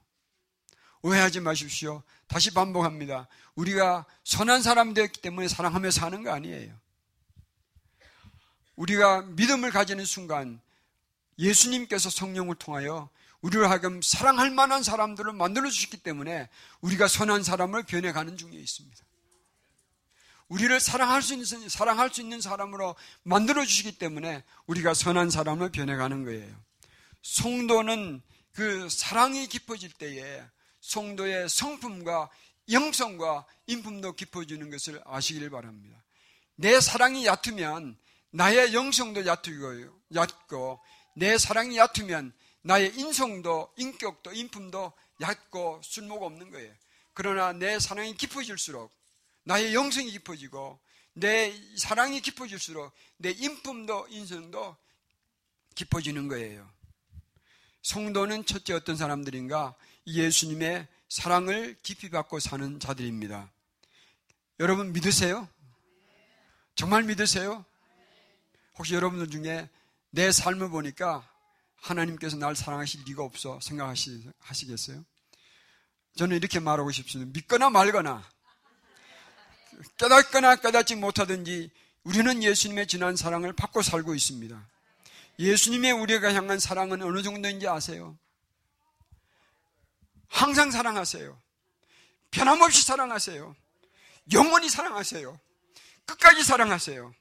오해하지 1.03 1.41
마십시오. 1.41 2.05
다시 2.29 2.55
반복합니다. 2.55 3.27
우리가 3.57 4.07
선한 4.23 4.63
사람 4.63 4.95
되었기 4.95 5.23
때문에 5.23 5.49
사랑하며 5.49 5.91
사는 5.91 6.23
거 6.23 6.31
아니에요. 6.31 6.73
우리가 8.77 9.23
믿음을 9.23 9.73
가지는 9.73 10.05
순간 10.05 10.61
예수님께서 11.37 12.11
성령을 12.11 12.55
통하여 12.55 13.11
우리를 13.43 13.69
하여금 13.69 14.03
사랑할 14.03 14.51
만한 14.51 14.83
사람들을 14.83 15.33
만들어 15.33 15.71
주셨기 15.71 15.99
때문에 15.99 16.49
우리가 16.81 17.09
선한 17.09 17.43
사람을 17.43 17.85
변해가는 17.85 18.37
중에 18.37 18.53
있습니다. 18.53 19.05
우리를 20.49 20.81
사랑할 20.81 21.23
수 21.23 21.33
있는, 21.33 21.69
사랑할 21.69 22.13
수 22.13 22.21
있는 22.21 22.41
사람으로 22.41 22.97
만들어 23.23 23.65
주시기 23.65 23.99
때문에 23.99 24.43
우리가 24.67 24.95
선한 24.95 25.31
사람을 25.31 25.71
변해가는 25.71 26.25
거예요. 26.25 26.55
성도는 27.23 28.21
그 28.53 28.89
사랑이 28.91 29.47
깊어질 29.47 29.93
때에 29.93 30.43
성도의 30.81 31.49
성품과 31.49 32.31
영성과 32.71 33.47
인품도 33.67 34.15
깊어지는 34.17 34.71
것을 34.71 35.01
아시길 35.05 35.51
바랍니다. 35.51 36.03
내 36.57 36.81
사랑이 36.81 37.27
얕으면 37.27 37.97
나의 38.31 38.75
영성도 38.75 39.25
얕고, 39.25 40.01
얕고 40.15 40.81
내 41.17 41.39
사랑이 41.39 41.79
얕으면 41.79 42.33
나의 42.63 42.95
인성도 42.97 43.73
인격도 43.77 44.33
인품도 44.33 44.93
얕고 45.21 45.83
쓸모가 45.85 46.27
없는 46.27 46.51
거예요. 46.51 46.73
그러나 47.15 47.53
내 47.53 47.79
사랑이 47.79 48.17
깊어질수록 48.17 48.93
나의 49.45 49.75
영성이 49.75 50.11
깊어지고 50.11 50.79
내 51.15 51.53
사랑이 51.77 52.21
깊어질수록 52.21 52.93
내 53.17 53.31
인품도 53.31 54.09
인성도 54.11 54.77
깊어지는 55.75 56.29
거예요. 56.29 56.69
성도는 57.83 58.45
첫째 58.45 58.75
어떤 58.75 58.97
사람들인가? 58.97 59.75
예수님의 60.07 60.87
사랑을 61.09 61.77
깊이 61.83 62.11
받고 62.11 62.39
사는 62.41 62.79
자들입니다. 62.79 63.51
여러분 64.61 64.93
믿으세요? 64.93 65.49
정말 66.75 67.03
믿으세요? 67.05 67.65
혹시 68.77 68.95
여러분들 68.95 69.31
중에 69.31 69.69
내 70.11 70.31
삶을 70.31 70.71
보니까 70.71 71.30
하나님께서 71.81 72.37
날 72.37 72.55
사랑하실 72.55 73.03
리가 73.07 73.23
없어 73.23 73.59
생각하시겠어요? 73.61 75.05
저는 76.17 76.37
이렇게 76.37 76.61
말하고 76.61 76.91
싶습니다. 76.91 77.31
믿거나 77.33 77.71
말거나 77.71 78.29
깨닫거나 79.97 80.57
깨닫지 80.57 80.97
못하든지 80.97 81.71
우리는 82.05 82.43
예수님의 82.43 82.87
진한 82.87 83.17
사랑을 83.17 83.53
받고 83.53 83.83
살고 83.83 84.15
있습니다. 84.15 84.69
예수님의 85.39 85.93
우리가 85.93 86.35
향한 86.35 86.59
사랑은 86.59 87.03
어느 87.03 87.23
정도인지 87.23 87.67
아세요? 87.69 88.19
항상 90.29 90.71
사랑하세요. 90.71 91.41
변함없이 92.31 92.83
사랑하세요. 92.83 93.57
영원히 94.33 94.69
사랑하세요. 94.69 95.41
끝까지 96.07 96.45
사랑하세요. 96.45 97.15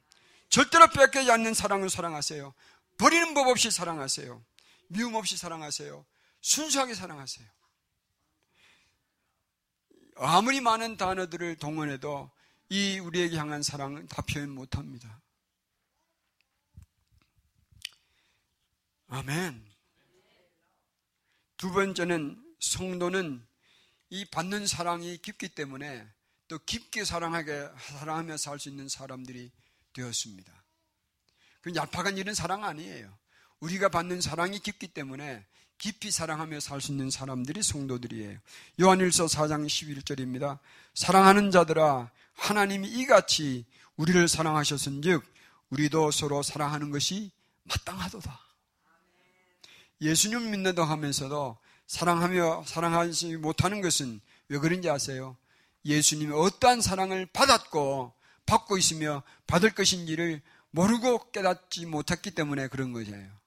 절대로 0.49 0.87
뺏기지 0.89 1.31
않는 1.31 1.53
사랑을 1.53 1.89
사랑하세요. 1.89 2.53
버리는 2.97 3.33
법 3.33 3.47
없이 3.47 3.71
사랑하세요. 3.71 4.43
미움 4.89 5.15
없이 5.15 5.37
사랑하세요. 5.37 6.05
순수하게 6.41 6.95
사랑하세요. 6.95 7.47
아무리 10.17 10.59
많은 10.61 10.97
단어들을 10.97 11.57
동원해도 11.57 12.31
이 12.69 12.99
우리에게 12.99 13.37
향한 13.37 13.63
사랑은 13.63 14.07
다 14.07 14.21
표현 14.23 14.49
못 14.49 14.75
합니다. 14.75 15.21
아멘. 19.07 19.65
두 21.57 21.71
번째는 21.71 22.43
성도는 22.59 23.47
이 24.09 24.25
받는 24.25 24.67
사랑이 24.67 25.17
깊기 25.19 25.49
때문에 25.49 26.07
또 26.47 26.57
깊게 26.59 27.05
사랑하게, 27.05 27.69
사랑하며 27.79 28.37
살 28.37 28.59
수 28.59 28.69
있는 28.69 28.89
사람들이 28.89 29.51
되었습니다. 29.93 30.63
그 31.61 31.75
얄팍한 31.75 32.17
일은 32.17 32.33
사랑 32.33 32.63
아니에요. 32.63 33.17
우리가 33.59 33.89
받는 33.89 34.21
사랑이 34.21 34.59
깊기 34.59 34.87
때문에 34.89 35.45
깊이 35.77 36.11
사랑하며 36.11 36.59
살 36.59 36.81
수 36.81 36.91
있는 36.91 37.09
사람들이 37.09 37.63
성도들이에요. 37.63 38.37
요한일서 38.81 39.25
4장 39.25 39.65
11절입니다. 39.65 40.59
사랑하는 40.93 41.51
자들아 41.51 42.11
하나님이 42.33 42.87
이같이 42.89 43.65
우리를 43.95 44.27
사랑하셨은즉 44.27 45.23
우리도 45.69 46.11
서로 46.11 46.41
사랑하는 46.43 46.89
것이 46.91 47.31
마땅하도다. 47.63 48.39
예수님 50.01 50.51
믿는다 50.51 50.83
하면서도 50.83 51.57
사랑하며 51.87 52.63
사랑하지 52.65 53.37
못하는 53.37 53.81
것은 53.81 54.21
왜 54.47 54.57
그런지 54.59 54.89
아세요? 54.89 55.37
예수님이 55.85 56.33
어떠한 56.33 56.81
사랑을 56.81 57.25
받았고 57.25 58.13
받고 58.45 58.77
있으며 58.77 59.23
받을 59.47 59.71
것인지를 59.75 60.41
모르고 60.71 61.31
깨닫지 61.31 61.85
못했기 61.85 62.31
때문에 62.31 62.67
그런 62.67 62.93
거예요. 62.93 63.38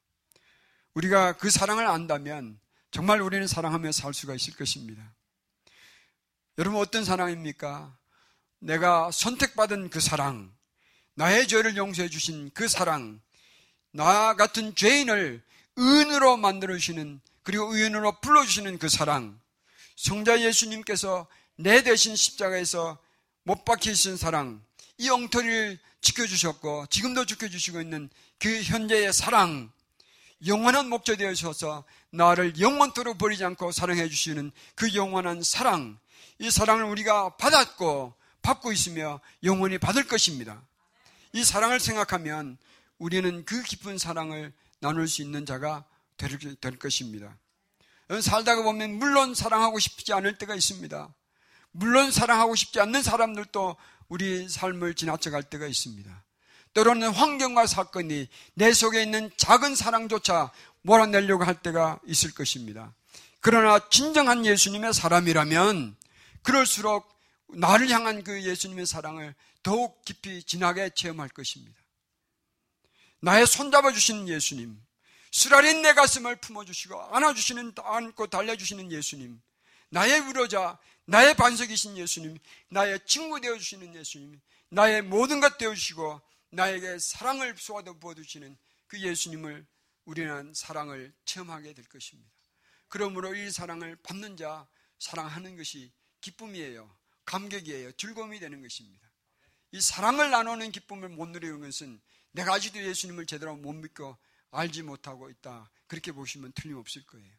우리가 0.94 1.33
그 1.38 1.50
사랑을 1.50 1.87
안다면 1.87 2.59
정말 2.90 3.22
우리는 3.22 3.46
사랑하며 3.46 3.92
살 3.92 4.12
수가 4.12 4.35
있을 4.35 4.55
것입니다. 4.55 5.02
여러분 6.59 6.81
어떤 6.81 7.05
사랑입니까? 7.05 7.96
내가 8.59 9.11
선택받은 9.11 9.90
그 9.90 10.00
사랑, 10.00 10.52
나의 11.14 11.48
죄를 11.48 11.76
용서해 11.76 12.09
주신 12.09 12.50
그 12.52 12.68
사랑, 12.68 13.20
나 13.90 14.35
같은 14.35 14.74
죄인을 14.74 15.42
은으로 15.78 16.37
만들어 16.37 16.74
주시는 16.74 17.20
그리고 17.42 17.74
의인으로 17.74 18.20
불러 18.20 18.44
주시는 18.44 18.78
그 18.78 18.88
사랑, 18.88 19.40
성자 19.96 20.42
예수님께서 20.42 21.26
내 21.57 21.83
대신 21.83 22.14
십자가에서 22.14 22.98
못 23.44 23.64
박히신 23.64 24.16
사랑, 24.16 24.62
이 24.98 25.09
엉터리를 25.09 25.78
지켜주셨고 26.02 26.87
지금도 26.90 27.24
지켜주시고 27.24 27.81
있는 27.81 28.11
그 28.38 28.62
현재의 28.62 29.12
사랑, 29.12 29.72
영원한 30.46 30.88
목적 30.88 31.16
되어셔서 31.16 31.85
나를 32.11 32.59
영원토록 32.59 33.18
버리지 33.18 33.44
않고 33.44 33.72
사랑해 33.72 34.09
주시는 34.09 34.50
그 34.74 34.94
영원한 34.94 35.42
사랑, 35.42 35.98
이 36.38 36.50
사랑을 36.50 36.85
우리가 36.85 37.37
받았고 37.37 38.14
받고 38.42 38.72
있으며 38.72 39.20
영원히 39.44 39.78
받을 39.78 40.07
것입니다. 40.07 40.62
이 41.33 41.44
사랑을 41.44 41.81
생각하면 41.81 42.59
우리는 42.98 43.44
그 43.44 43.62
깊은 43.62 43.98
사랑을 43.98 44.52
나눌 44.81 45.07
수 45.09 45.22
있는 45.22 45.46
자가 45.46 45.85
될, 46.16 46.38
될 46.38 46.78
것입니다. 46.78 47.37
살다가 48.20 48.62
보면 48.62 48.98
물론 48.98 49.35
사랑하고 49.35 49.78
싶지 49.78 50.12
않을 50.12 50.37
때가 50.38 50.55
있습니다. 50.55 51.09
물론 51.70 52.11
사랑하고 52.11 52.55
싶지 52.55 52.81
않는 52.81 53.02
사람들도 53.02 53.76
우리 54.09 54.48
삶을 54.48 54.94
지나쳐 54.94 55.31
갈 55.31 55.42
때가 55.42 55.66
있습니다. 55.66 56.22
때로는 56.75 57.11
환경과 57.11 57.67
사건이 57.67 58.29
내 58.55 58.73
속에 58.73 59.03
있는 59.03 59.31
작은 59.37 59.75
사랑조차 59.75 60.51
몰아내려고 60.83 61.45
할 61.45 61.61
때가 61.63 62.01
있을 62.07 62.33
것입니다. 62.33 62.95
그러나 63.41 63.79
진정한 63.89 64.47
예수님의 64.47 64.95
사람이라면 64.95 65.97
그럴수록 66.43 67.13
나를 67.49 67.91
향한 67.91 68.25
그 68.25 68.43
예수님의 68.43 68.87
사랑을 68.87 69.35
더욱 69.63 70.05
깊이 70.05 70.43
진하게 70.43 70.91
체험할 70.91 71.29
것입니다. 71.29 71.79
나의 73.21 73.47
손잡아 73.47 73.93
주시는 73.93 74.29
예수님, 74.29 74.81
수라린 75.31 75.83
내 75.83 75.93
가슴을 75.95 76.37
품어주시고 76.37 77.01
안아주시는, 77.15 77.75
안고 77.77 78.27
달래주시는 78.27 78.91
예수님, 78.91 79.41
나의 79.91 80.27
위로자, 80.27 80.79
나의 81.05 81.35
반석이신 81.35 81.97
예수님, 81.97 82.39
나의 82.69 82.99
친구 83.07 83.41
되어주시는 83.41 83.95
예수님, 83.95 84.41
나의 84.71 85.03
모든 85.03 85.41
것 85.41 85.59
되어주시고 85.59 86.21
나에게 86.53 86.99
사랑을 86.99 87.57
쏟아 87.57 87.93
부어주시는 87.95 88.57
그 88.87 89.01
예수님을 89.01 89.67
우리는 90.05 90.53
사랑을 90.55 91.15
체험하게 91.25 91.73
될 91.73 91.88
것입니다. 91.88 92.31
그러므로 92.88 93.35
이 93.35 93.51
사랑을 93.51 93.97
받는 93.97 94.37
자, 94.37 94.69
사랑하는 94.99 95.57
것이 95.57 95.93
기쁨이에요. 96.21 96.95
감격이에요. 97.25 97.93
즐거움이 97.93 98.38
되는 98.38 98.61
것입니다. 98.61 99.11
이 99.71 99.81
사랑을 99.81 100.31
나누는 100.31 100.73
기쁨을 100.73 101.09
못 101.09 101.29
누리는 101.29 101.61
것은 101.61 102.01
내가 102.33 102.55
아직도 102.55 102.83
예수님을 102.83 103.27
제대로 103.27 103.57
못 103.57 103.73
믿고 103.73 104.19
알지 104.51 104.83
못하고 104.83 105.31
있다. 105.31 105.71
그렇게 105.87 106.12
보시면 106.12 106.53
틀림없을 106.53 107.07
거예요. 107.07 107.33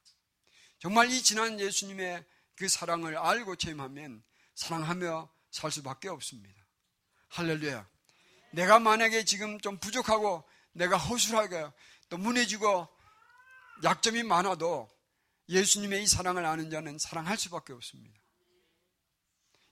정말 0.79 1.11
이 1.11 1.21
지난 1.21 1.59
예수님의 1.59 2.25
그 2.55 2.67
사랑을 2.67 3.15
알고 3.15 3.57
체험하면 3.57 4.23
사랑하며 4.55 5.31
살 5.51 5.71
수밖에 5.71 6.09
없습니다. 6.09 6.65
할렐루야. 7.27 7.92
내가 8.53 8.79
만약에 8.79 9.25
지금 9.25 9.59
좀 9.59 9.79
부족하고 9.79 10.43
내가 10.73 10.97
허술하게 10.97 11.71
또 12.09 12.17
무너지고 12.17 12.87
약점이 13.83 14.23
많아도 14.23 14.89
예수님의 15.49 16.03
이 16.03 16.07
사랑을 16.07 16.45
아는 16.45 16.69
자는 16.69 16.97
사랑할 16.99 17.37
수밖에 17.37 17.73
없습니다. 17.73 18.17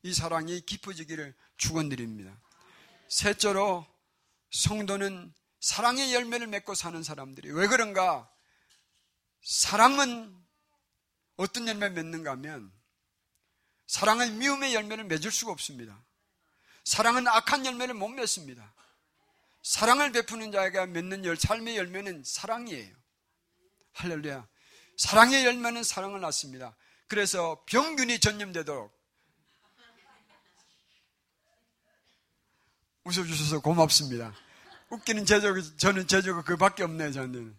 이 0.03 0.13
사랑이 0.13 0.61
깊어지기를 0.61 1.35
축원드립니다. 1.57 2.35
셋째로 3.07 3.85
성도는 4.51 5.33
사랑의 5.59 6.13
열매를 6.13 6.47
맺고 6.47 6.73
사는 6.73 7.01
사람들이 7.03 7.51
왜 7.51 7.67
그런가? 7.67 8.29
사랑은 9.43 10.35
어떤 11.35 11.67
열매 11.67 11.89
맺는가 11.89 12.31
하면 12.31 12.71
사랑은 13.85 14.39
미움의 14.39 14.73
열매를 14.73 15.03
맺을 15.03 15.31
수가 15.31 15.51
없습니다. 15.51 16.03
사랑은 16.83 17.27
악한 17.27 17.65
열매를 17.65 17.93
못 17.93 18.07
맺습니다. 18.09 18.73
사랑을 19.63 20.11
베푸는 20.11 20.51
자에게 20.51 20.87
맺는 20.87 21.25
열, 21.25 21.37
삶의 21.37 21.77
열매는 21.77 22.23
사랑이에요. 22.25 22.95
할렐루야. 23.93 24.47
사랑의 24.97 25.45
열매는 25.45 25.83
사랑을 25.83 26.21
낳습니다. 26.21 26.75
그래서 27.07 27.63
병균이 27.67 28.19
전염되도록 28.19 28.91
웃어주셔서 33.03 33.61
고맙습니다. 33.61 34.33
웃기는 34.89 35.25
제조가, 35.25 35.61
저는 35.77 36.07
제조가 36.07 36.43
그 36.43 36.57
밖에 36.57 36.83
없네요, 36.83 37.11
저는. 37.11 37.57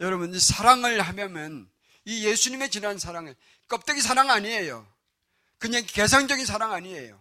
여러분, 0.00 0.34
이 0.34 0.38
사랑을 0.38 1.00
하면 1.00 1.70
이 2.04 2.26
예수님의 2.26 2.70
지난 2.70 2.98
사랑은 2.98 3.34
껍데기 3.68 4.00
사랑 4.00 4.30
아니에요. 4.30 4.86
그냥 5.58 5.84
개성적인 5.86 6.44
사랑 6.44 6.72
아니에요. 6.72 7.20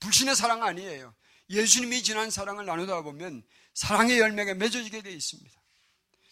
불신의 0.00 0.36
사랑 0.36 0.62
아니에요. 0.62 1.14
예수님이 1.50 2.02
지난 2.02 2.30
사랑을 2.30 2.66
나누다 2.66 3.02
보면 3.02 3.42
사랑의 3.74 4.18
열매가 4.18 4.54
맺어지게 4.54 5.02
되어 5.02 5.12
있습니다. 5.12 5.60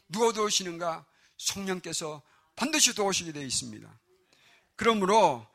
누가 0.09 0.33
도우시는가? 0.33 1.07
성령께서 1.37 2.23
반드시 2.57 2.95
도우시게 2.95 3.33
되어 3.33 3.43
있습니다. 3.43 4.01
그러므로 4.77 5.47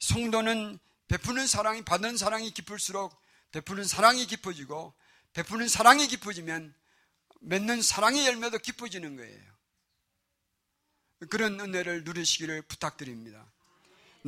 성도는 0.00 0.78
베푸는 1.08 1.46
사랑이 1.46 1.82
받는 1.82 2.16
사랑이 2.16 2.52
깊을수록 2.52 3.18
베푸는 3.50 3.84
사랑이 3.84 4.26
깊어지고 4.26 4.94
베푸는 5.32 5.68
사랑이 5.68 6.06
깊어지면 6.08 6.74
맺는 7.40 7.82
사랑의 7.82 8.26
열매도 8.26 8.58
깊어지는 8.58 9.16
거예요. 9.16 9.48
그런 11.30 11.58
은혜를 11.58 12.04
누리시기를 12.04 12.62
부탁드립니다. 12.62 13.50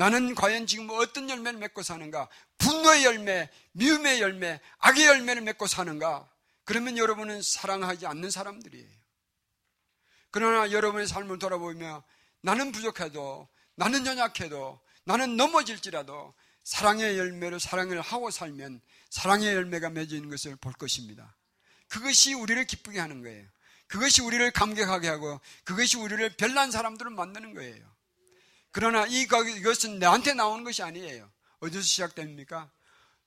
나는 0.00 0.34
과연 0.34 0.66
지금 0.66 0.88
어떤 0.88 1.28
열매를 1.28 1.58
맺고 1.58 1.82
사는가? 1.82 2.26
분노의 2.56 3.04
열매, 3.04 3.50
미움의 3.72 4.22
열매, 4.22 4.58
악의 4.78 5.04
열매를 5.04 5.42
맺고 5.42 5.66
사는가? 5.66 6.26
그러면 6.64 6.96
여러분은 6.96 7.42
사랑하지 7.42 8.06
않는 8.06 8.30
사람들이에요. 8.30 8.88
그러나 10.30 10.72
여러분의 10.72 11.06
삶을 11.06 11.38
돌아보며 11.38 12.02
나는 12.40 12.72
부족해도, 12.72 13.46
나는 13.74 14.06
연약해도, 14.06 14.80
나는 15.04 15.36
넘어질지라도 15.36 16.32
사랑의 16.64 17.18
열매로 17.18 17.58
사랑을 17.58 18.00
하고 18.00 18.30
살면 18.30 18.80
사랑의 19.10 19.54
열매가 19.54 19.90
맺어있는 19.90 20.30
것을 20.30 20.56
볼 20.56 20.72
것입니다. 20.72 21.36
그것이 21.88 22.32
우리를 22.32 22.64
기쁘게 22.64 22.98
하는 22.98 23.20
거예요. 23.20 23.46
그것이 23.86 24.22
우리를 24.22 24.50
감격하게 24.52 25.08
하고 25.08 25.42
그것이 25.64 25.98
우리를 25.98 26.26
별난 26.38 26.70
사람들을 26.70 27.10
만드는 27.10 27.52
거예요. 27.52 27.99
그러나 28.72 29.06
이것은 29.06 29.98
나한테 29.98 30.34
나오는 30.34 30.64
것이 30.64 30.82
아니에요. 30.82 31.30
어디서 31.60 31.82
시작됩니까? 31.82 32.70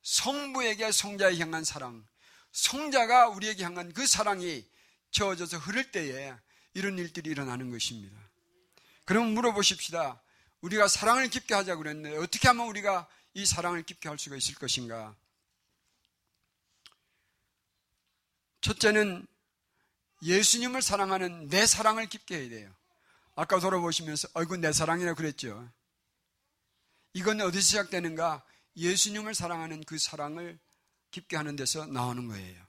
성부에게 0.02 0.92
성자에 0.92 1.38
향한 1.40 1.64
사랑. 1.64 2.06
성자가 2.52 3.30
우리에게 3.30 3.64
향한 3.64 3.92
그 3.94 4.06
사랑이 4.06 4.66
저어져서 5.12 5.58
흐를 5.58 5.92
때에 5.92 6.34
이런 6.74 6.98
일들이 6.98 7.30
일어나는 7.30 7.72
것입니다. 7.72 8.18
그럼 9.06 9.34
물어보십시다. 9.34 10.22
우리가 10.62 10.88
사랑을 10.88 11.30
깊게 11.30 11.54
하자고 11.54 11.84
그랬는데 11.84 12.18
어떻게 12.18 12.48
하면 12.48 12.68
우리가 12.68 13.08
이 13.34 13.46
사랑을 13.46 13.84
깊게 13.84 14.08
할 14.08 14.18
수가 14.18 14.38
있을 14.38 14.56
것인가? 14.56 15.16
첫째는 18.62 19.28
예수님을 20.22 20.82
사랑하는 20.82 21.50
내 21.50 21.68
사랑을 21.68 22.08
깊게 22.08 22.36
해야 22.38 22.50
돼요. 22.50 22.74
아까 23.36 23.60
돌아보시면서 23.60 24.28
아이고 24.34 24.58
내 24.58 24.72
사랑이라 24.72 25.16
그랬죠. 25.16 25.70
이건 27.14 27.42
어디서 27.42 27.62
시작되는가? 27.62 28.44
예수님을 28.76 29.36
사랑하는 29.36 29.84
그 29.84 29.98
사랑을 29.98 30.60
깊게 31.12 31.38
하는 31.38 31.56
데서 31.56 31.86
나오는 31.86 32.28
거예요. 32.28 32.64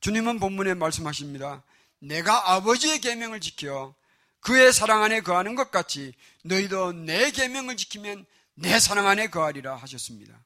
주님은 0.00 0.38
본문에 0.38 0.74
말씀하십니다. 0.74 1.62
내가 1.98 2.52
아버지의 2.52 3.00
계명을 3.00 3.40
지켜 3.40 3.94
그의 4.40 4.72
사랑 4.72 5.02
안에 5.02 5.20
거하는 5.20 5.54
것 5.54 5.70
같이 5.70 6.14
너희도 6.44 6.92
내 6.92 7.30
계명을 7.30 7.76
지키면 7.76 8.24
내 8.54 8.78
사랑 8.78 9.06
안에 9.06 9.28
거하리라 9.28 9.76
하셨습니다. 9.76 10.42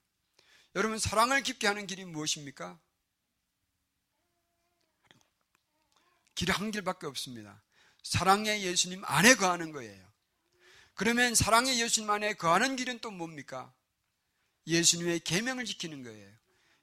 여러분 0.74 0.98
사랑을 0.98 1.42
깊게 1.42 1.66
하는 1.66 1.86
길이 1.86 2.04
무엇입니까? 2.04 2.78
길이 6.34 6.50
한 6.50 6.72
길밖에 6.72 7.06
없습니다. 7.06 7.62
사랑의 8.04 8.62
예수님 8.62 9.02
안에 9.04 9.34
거하는 9.34 9.72
거예요. 9.72 10.04
그러면 10.94 11.34
사랑의 11.34 11.80
예수님 11.80 12.08
안에 12.08 12.34
거하는 12.34 12.76
길은 12.76 13.00
또 13.00 13.10
뭡니까? 13.10 13.72
예수님의 14.66 15.20
계명을 15.20 15.64
지키는 15.64 16.04
거예요. 16.04 16.30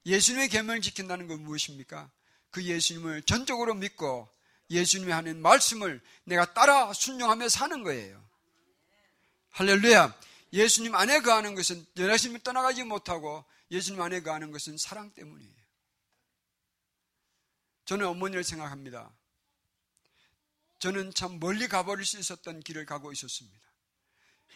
예수님의 0.06 0.50
계명을 0.50 0.82
지킨다는 0.82 1.28
건 1.28 1.44
무엇입니까? 1.44 2.12
그 2.50 2.64
예수님을 2.64 3.22
전적으로 3.24 3.74
믿고 3.76 4.30
예수님이 4.70 5.12
하는 5.12 5.42
말씀을 5.42 6.02
내가 6.26 6.54
따라 6.54 6.92
순종하며 6.92 7.50
사는 7.50 7.84
거예요. 7.84 8.22
할렐루야. 9.52 10.20
예수님 10.54 10.96
안에 10.96 11.22
거하는 11.22 11.56
것은 11.56 11.86
예수님을 11.98 12.42
떠나가지 12.42 12.84
못하고 12.84 13.46
예수님 13.70 14.02
안에 14.02 14.22
거하는 14.22 14.52
것은 14.52 14.78
사랑 14.78 15.14
때문이에요. 15.14 15.62
저는 17.86 18.08
어머니를 18.08 18.44
생각합니다. 18.44 19.12
저는 20.82 21.14
참 21.14 21.40
멀리 21.40 21.68
가버릴 21.68 22.04
수 22.04 22.18
있었던 22.18 22.62
길을 22.62 22.88
가고 22.88 23.12
있었습니다. 23.12 23.60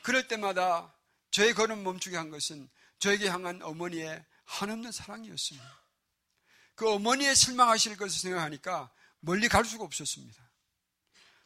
그럴 0.01 0.27
때마다 0.27 0.91
저의 1.29 1.53
걸음 1.53 1.83
멈추게 1.83 2.17
한 2.17 2.31
것은 2.31 2.67
저에게 2.97 3.29
향한 3.29 3.61
어머니의 3.61 4.25
한없는 4.45 4.91
사랑이었습니다. 4.91 5.83
그 6.73 6.89
어머니의 6.89 7.35
실망하실 7.35 7.97
것을 7.97 8.19
생각하니까 8.19 8.91
멀리 9.19 9.47
갈 9.47 9.65
수가 9.65 9.83
없었습니다. 9.83 10.49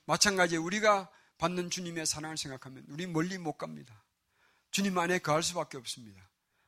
마찬가지 0.06 0.56
우리가 0.56 1.10
받는 1.40 1.70
주님의 1.70 2.06
사랑을 2.06 2.38
생각하면 2.38 2.86
우리 2.88 3.06
멀리 3.06 3.38
못 3.38 3.58
갑니다. 3.58 4.02
주님 4.72 4.98
안에 4.98 5.20
거할 5.20 5.44
수밖에 5.44 5.78
없습니다. 5.78 6.22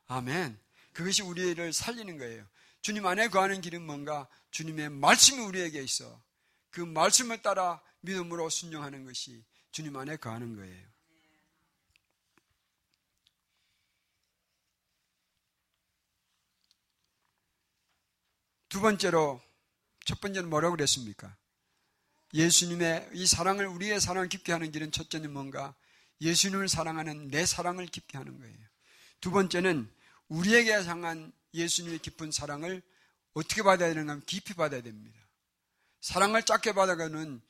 아멘. 0.08 0.60
그것이 0.92 1.22
우리를 1.22 1.72
살리는 1.72 2.18
거예요. 2.18 2.46
주님 2.82 3.06
안에 3.06 3.28
거하는 3.28 3.62
길은 3.62 3.80
뭔가 3.86 4.28
주님의 4.50 4.90
말씀이 4.90 5.40
우리에게 5.40 5.82
있어 5.82 6.22
그 6.72 6.80
말씀을 6.80 7.42
따라 7.42 7.80
믿음으로 8.00 8.50
순종하는 8.50 9.04
것이 9.04 9.44
주님 9.70 9.96
안에 9.96 10.16
거하는 10.16 10.56
거예요. 10.56 10.92
두 18.68 18.80
번째로 18.80 19.40
첫 20.06 20.18
번째는 20.20 20.48
뭐라고 20.48 20.74
그랬습니까? 20.76 21.36
예수님의 22.32 23.10
이 23.12 23.26
사랑을 23.26 23.66
우리의 23.66 24.00
사랑을 24.00 24.30
깊게 24.30 24.50
하는 24.50 24.72
길은 24.72 24.92
첫째는 24.92 25.30
뭔가 25.30 25.74
예수님을 26.22 26.68
사랑하는 26.68 27.28
내 27.28 27.44
사랑을 27.44 27.86
깊게 27.86 28.16
하는 28.16 28.38
거예요. 28.38 28.56
두 29.20 29.30
번째는 29.30 29.92
우리에게 30.28 30.72
향한 30.84 31.32
예수님의 31.52 31.98
깊은 31.98 32.32
사랑을 32.32 32.82
어떻게 33.34 33.62
받아야 33.62 33.90
되는가 33.90 34.12
하면 34.12 34.24
깊이 34.24 34.54
받아야 34.54 34.80
됩니다. 34.80 35.20
사랑을 36.02 36.42
작게 36.42 36.72
받아가는 36.72 37.40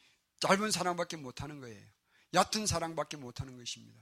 짧은 0.41 0.71
사랑밖에 0.71 1.17
못하는 1.17 1.61
거예요. 1.61 1.83
얕은 2.35 2.67
사랑밖에 2.67 3.17
못하는 3.17 3.57
것입니다. 3.57 3.99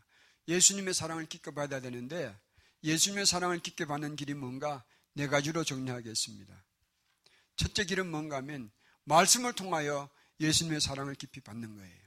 예수님의 0.48 0.92
사랑을 0.92 1.26
깊게 1.26 1.52
받아야 1.52 1.80
되는데 1.80 2.36
예수님의 2.82 3.26
사랑을 3.26 3.60
깊게 3.60 3.86
받는 3.86 4.16
길이 4.16 4.34
뭔가 4.34 4.84
네 5.14 5.28
가지로 5.28 5.64
정리하겠습니다. 5.64 6.64
첫째 7.56 7.84
길은 7.84 8.10
뭔가 8.10 8.36
하면 8.36 8.70
말씀을 9.04 9.52
통하여 9.52 10.08
예수님의 10.40 10.80
사랑을 10.80 11.14
깊이 11.14 11.40
받는 11.40 11.76
거예요. 11.76 12.00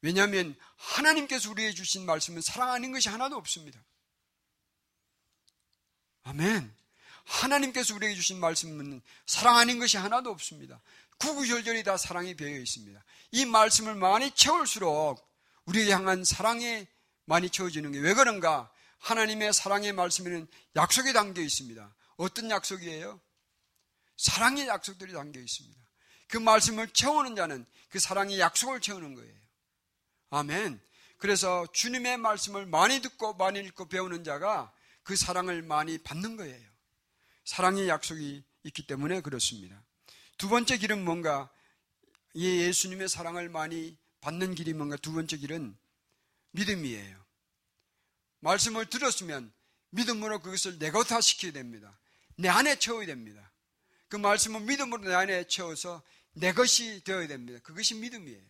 왜냐하면 0.00 0.56
하나님께서 0.76 1.50
우리에게 1.50 1.74
주신 1.74 2.06
말씀은 2.06 2.40
사랑 2.40 2.70
아닌 2.70 2.92
것이 2.92 3.08
하나도 3.08 3.36
없습니다. 3.36 3.78
아멘. 6.22 6.72
하나님께서 7.24 7.94
우리에게 7.94 8.14
주신 8.14 8.38
말씀은 8.40 9.02
사랑 9.26 9.56
아닌 9.56 9.78
것이 9.78 9.96
하나도 9.96 10.30
없습니다. 10.30 10.80
구구절절이 11.18 11.84
다 11.84 11.96
사랑이 11.96 12.34
배어 12.34 12.58
있습니다. 12.58 13.04
이 13.32 13.44
말씀을 13.44 13.94
많이 13.94 14.30
채울수록 14.30 15.26
우리에게 15.66 15.92
향한 15.92 16.24
사랑이 16.24 16.86
많이 17.24 17.50
채워지는 17.50 17.92
게 17.92 17.98
왜 18.00 18.14
그런가? 18.14 18.70
하나님의 18.98 19.52
사랑의 19.52 19.92
말씀에는 19.92 20.48
약속이 20.76 21.12
담겨 21.12 21.40
있습니다. 21.40 21.94
어떤 22.16 22.50
약속이에요? 22.50 23.20
사랑의 24.16 24.66
약속들이 24.66 25.12
담겨 25.12 25.38
있습니다. 25.38 25.80
그 26.28 26.36
말씀을 26.36 26.88
채우는 26.88 27.36
자는 27.36 27.64
그 27.88 27.98
사랑의 27.98 28.40
약속을 28.40 28.80
채우는 28.80 29.14
거예요. 29.14 29.34
아멘. 30.30 30.80
그래서 31.18 31.66
주님의 31.72 32.18
말씀을 32.18 32.66
많이 32.66 33.00
듣고 33.00 33.34
많이 33.34 33.60
읽고 33.60 33.88
배우는 33.88 34.24
자가 34.24 34.72
그 35.02 35.16
사랑을 35.16 35.62
많이 35.62 35.98
받는 35.98 36.36
거예요. 36.36 36.68
사랑의 37.44 37.88
약속이 37.88 38.44
있기 38.64 38.86
때문에 38.86 39.20
그렇습니다. 39.20 39.82
두 40.38 40.48
번째 40.48 40.78
길은 40.78 41.04
뭔가 41.04 41.50
예수님의 42.34 43.08
사랑을 43.08 43.48
많이 43.48 43.96
받는 44.20 44.54
길이 44.54 44.72
뭔가 44.72 44.96
두 44.96 45.12
번째 45.12 45.36
길은 45.36 45.76
믿음이에요. 46.52 47.24
말씀을 48.40 48.86
들었으면 48.86 49.52
믿음으로 49.90 50.40
그것을 50.40 50.78
내것화시켜야 50.78 51.52
됩니다. 51.52 51.98
내 52.36 52.48
안에 52.48 52.78
채워야 52.78 53.06
됩니다. 53.06 53.50
그 54.08 54.16
말씀은 54.16 54.64
믿음으로 54.66 55.02
내 55.02 55.14
안에 55.14 55.48
채워서 55.48 56.02
내 56.32 56.52
것이 56.52 57.02
되어야 57.02 57.26
됩니다. 57.26 57.58
그것이 57.62 57.94
믿음이에요. 57.94 58.42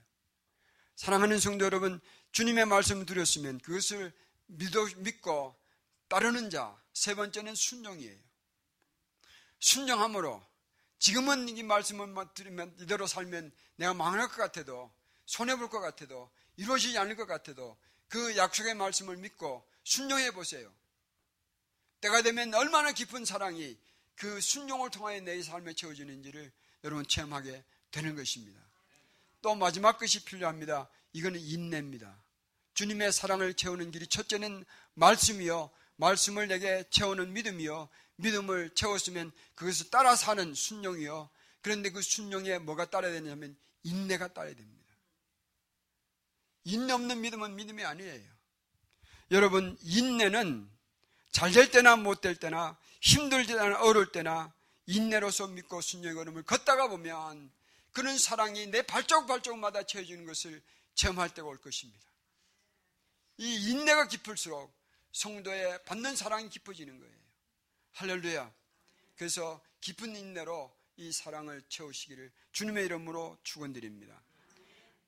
사랑하는 0.96 1.38
성도 1.38 1.64
여러분, 1.64 2.00
주님의 2.32 2.66
말씀을 2.66 3.06
들었으면 3.06 3.58
그것을 3.60 4.12
믿고 4.46 5.56
따르는 6.08 6.50
자. 6.50 6.76
세 6.92 7.14
번째는 7.14 7.54
순종이에요. 7.54 8.18
순종함으로 9.60 10.44
지금은 10.98 11.56
이 11.56 11.62
말씀을 11.62 12.14
들으면 12.34 12.74
이대로 12.80 13.06
살면 13.06 13.52
내가 13.76 13.94
망할 13.94 14.28
것 14.28 14.36
같아도 14.36 14.92
손해볼 15.26 15.70
것 15.70 15.80
같아도 15.80 16.30
이루어지지 16.56 16.98
않을 16.98 17.16
것 17.16 17.26
같아도 17.26 17.76
그 18.08 18.36
약속의 18.36 18.74
말씀을 18.74 19.16
믿고 19.16 19.66
순종해 19.84 20.30
보세요. 20.32 20.72
때가 22.00 22.22
되면 22.22 22.52
얼마나 22.54 22.92
깊은 22.92 23.24
사랑이 23.24 23.76
그 24.16 24.40
순종을 24.40 24.90
통하여 24.90 25.20
내 25.20 25.40
삶에 25.42 25.74
채워지는지를 25.74 26.52
여러분 26.84 27.06
체험하게 27.06 27.64
되는 27.90 28.16
것입니다. 28.16 28.60
또 29.42 29.54
마지막 29.54 29.98
것이 29.98 30.24
필요합니다. 30.24 30.88
이거는 31.12 31.40
인내입니다. 31.40 32.16
주님의 32.74 33.12
사랑을 33.12 33.54
채우는 33.54 33.90
길이 33.90 34.06
첫째는 34.06 34.64
말씀이요. 34.94 35.70
말씀을 35.96 36.48
내게 36.48 36.84
채우는 36.90 37.32
믿음이요. 37.32 37.88
믿음을 38.18 38.70
채웠으면 38.74 39.32
그것을 39.54 39.90
따라 39.90 40.14
사는 40.16 40.54
순종이요. 40.54 41.30
그런데 41.62 41.90
그 41.90 42.02
순종에 42.02 42.58
뭐가 42.58 42.90
따라야 42.90 43.12
되냐면 43.12 43.56
인내가 43.82 44.28
따라야 44.32 44.54
됩니다. 44.54 44.94
인내 46.64 46.92
없는 46.92 47.20
믿음은 47.20 47.56
믿음이 47.56 47.84
아니에요. 47.84 48.28
여러분, 49.30 49.76
인내는 49.82 50.70
잘 51.30 51.52
될 51.52 51.70
때나 51.70 51.96
못 51.96 52.20
될 52.20 52.36
때나 52.36 52.78
힘들 53.00 53.46
때나 53.46 53.80
어려울 53.80 54.10
때나 54.10 54.52
인내로서 54.86 55.46
믿고 55.48 55.80
순종의 55.80 56.14
걸음을 56.14 56.42
걷다가 56.42 56.88
보면 56.88 57.52
그런 57.92 58.18
사랑이 58.18 58.66
내 58.68 58.82
발자국 58.82 59.26
발자국마다 59.26 59.84
채워지는 59.84 60.26
것을 60.26 60.62
체험할 60.94 61.32
때가 61.34 61.46
올 61.46 61.58
것입니다. 61.58 62.06
이 63.36 63.70
인내가 63.70 64.08
깊을수록 64.08 64.74
성도의 65.12 65.84
받는 65.84 66.16
사랑이 66.16 66.48
깊어지는 66.48 66.98
거예요. 66.98 67.27
할렐루야. 67.98 68.54
그래서 69.16 69.60
깊은 69.80 70.14
인내로 70.14 70.72
이 70.98 71.10
사랑을 71.10 71.64
채우시기를 71.68 72.30
주님의 72.52 72.84
이름으로 72.84 73.36
축원드립니다. 73.42 74.22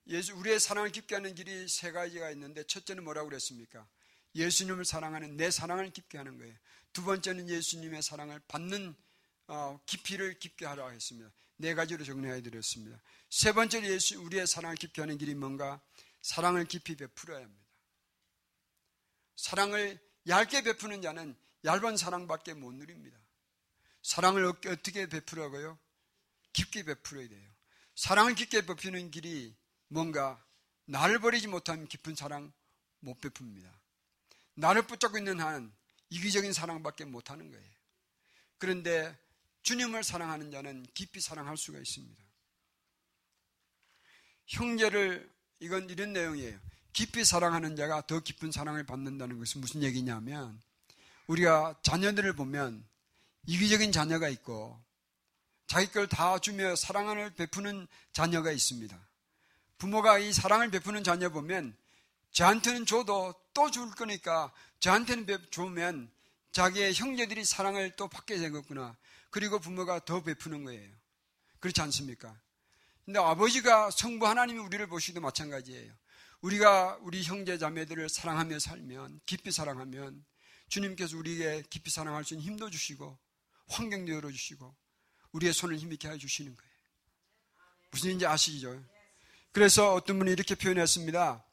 예수 0.09 0.35
우리의 0.35 0.59
사랑을 0.59 0.90
깊게 0.90 1.14
하는 1.14 1.37
길이 1.37 1.68
세 1.68 1.92
가지가 1.92 2.33
있는데 2.33 2.64
첫째는 2.64 3.05
뭐라고 3.05 3.29
그랬습니까? 3.29 3.87
예수님을 4.35 4.85
사랑하는 4.85 5.37
내 5.37 5.53
사랑을 5.53 5.90
깊게 5.90 6.18
하는 6.18 6.37
거예요. 6.38 6.53
두 6.92 7.05
번째는 7.05 7.48
예수님의 7.48 8.03
사랑을 8.03 8.40
받는 8.48 8.96
어, 9.46 9.81
깊이를 9.87 10.40
깊게 10.40 10.66
하라고 10.66 10.90
했습니다. 10.90 11.31
네 11.59 11.74
가지로 11.74 12.05
정리해 12.05 12.42
드렸습니다. 12.42 13.00
세 13.29 13.53
번째로 13.53 13.87
예수 13.87 14.20
우리의 14.20 14.48
사랑을 14.48 14.74
깊게 14.74 15.00
하는 15.00 15.16
길이 15.16 15.37
뭔가 15.37 15.81
사랑을 16.22 16.64
깊이 16.64 16.96
베풀어야 16.96 17.44
합니다. 17.44 17.64
사랑을 19.37 20.00
얇게 20.26 20.62
베푸는 20.62 21.03
자는 21.03 21.37
얇은 21.64 21.96
사랑밖에 21.96 22.55
못 22.55 22.73
누립니다. 22.73 23.18
사랑을 24.03 24.44
어떻게 24.44 25.07
베풀어가요? 25.07 25.79
깊게 26.53 26.85
베풀어야 26.85 27.29
돼요. 27.29 27.51
사랑을 27.94 28.35
깊게 28.35 28.66
베푸는 28.66 29.11
길이 29.11 29.55
뭔가 29.88 30.42
나를 30.87 31.20
버리지 31.20 31.49
못하면 31.49 31.87
깊은 31.87 32.14
사랑 32.14 32.53
못 33.01 33.20
베풉니다. 33.20 33.70
나를 34.55 34.87
붙잡고 34.87 35.18
있는 35.18 35.40
한 35.40 35.73
이기적인 36.11 36.53
사랑밖에 36.53 37.05
못하는 37.05 37.51
거예요. 37.51 37.70
그런데 38.59 39.16
주님을 39.62 40.03
사랑하는 40.03 40.51
자는 40.51 40.87
깊이 40.94 41.20
사랑할 41.20 41.57
수가 41.57 41.79
있습니다. 41.79 42.25
형제를 44.46 45.31
이건 45.61 45.88
이런 45.90 46.12
내용이에요. 46.12 46.59
깊이 46.92 47.25
사랑하는 47.25 47.77
자가 47.77 48.07
더 48.07 48.20
깊은 48.20 48.51
사랑을 48.51 48.85
받는다는 48.85 49.38
것은 49.38 49.61
무슨 49.61 49.83
얘기냐면 49.83 50.61
우리가 51.31 51.77
자녀들을 51.83 52.33
보면 52.35 52.85
이기적인 53.47 53.93
자녀가 53.93 54.29
있고 54.29 54.81
자기 55.69 55.90
걸 55.93 56.09
다 56.09 56.40
주며 56.40 56.75
사랑을 56.75 57.31
베푸는 57.35 57.87
자녀가 58.12 58.51
있습니다. 58.51 58.99
부모가 59.79 60.19
이 60.19 60.33
사랑을 60.33 60.71
베푸는 60.73 61.05
자녀 61.05 61.31
보면 61.31 61.77
저한테는 62.33 62.85
줘도 62.85 63.33
또 63.55 63.71
줄 63.71 63.90
거니까 63.93 64.53
저한테는 64.81 65.27
주면 65.51 66.11
자기의 66.51 66.95
형제들이 66.95 67.45
사랑을 67.45 67.95
또 67.95 68.09
받게 68.09 68.37
되겠구나. 68.38 68.97
그리고 69.31 69.61
부모가 69.61 70.05
더 70.05 70.25
베푸는 70.25 70.64
거예요. 70.64 70.90
그렇지 71.61 71.81
않습니까? 71.83 72.35
근데 73.05 73.21
아버지가 73.21 73.93
성부 73.93 74.27
하나님이 74.27 74.59
우리를 74.59 74.85
보시기도 74.88 75.21
마찬가지예요. 75.21 75.93
우리가 76.40 76.99
우리 77.03 77.23
형제 77.23 77.57
자매들을 77.57 78.09
사랑하며 78.09 78.59
살면 78.59 79.21
깊이 79.27 79.53
사랑하면 79.53 80.25
주님께서 80.70 81.18
우리에게 81.18 81.64
깊이 81.68 81.90
사랑할 81.90 82.24
수 82.24 82.35
있는 82.35 82.46
힘도 82.46 82.70
주시고 82.70 83.18
환경도 83.68 84.12
열어주시고 84.12 84.74
우리의 85.33 85.52
손을 85.52 85.76
힘있게 85.76 86.09
해주시는 86.09 86.56
거예요. 86.56 86.70
무슨 87.90 88.12
인지 88.12 88.26
아시죠? 88.26 88.83
그래서 89.52 89.92
어떤 89.94 90.18
분이 90.18 90.30
이렇게 90.30 90.54
표현했습니다. 90.54 91.44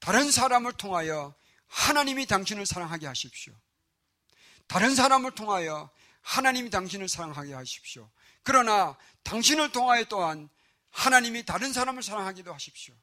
다른 0.00 0.30
사람을 0.30 0.72
통하여 0.72 1.34
하나님이 1.68 2.26
당신을 2.26 2.66
사랑하게 2.66 3.06
하십시오. 3.06 3.54
다른 4.66 4.94
사람을 4.94 5.32
통하여 5.32 5.90
하나님이 6.22 6.70
당신을 6.70 7.08
사랑하게 7.08 7.54
하십시오. 7.54 8.10
그러나 8.42 8.96
당신을 9.24 9.72
통하여 9.72 10.04
또한 10.04 10.48
하나님이 10.90 11.44
다른 11.44 11.72
사람을 11.72 12.02
사랑하기도 12.02 12.52
하십시오. 12.52 12.94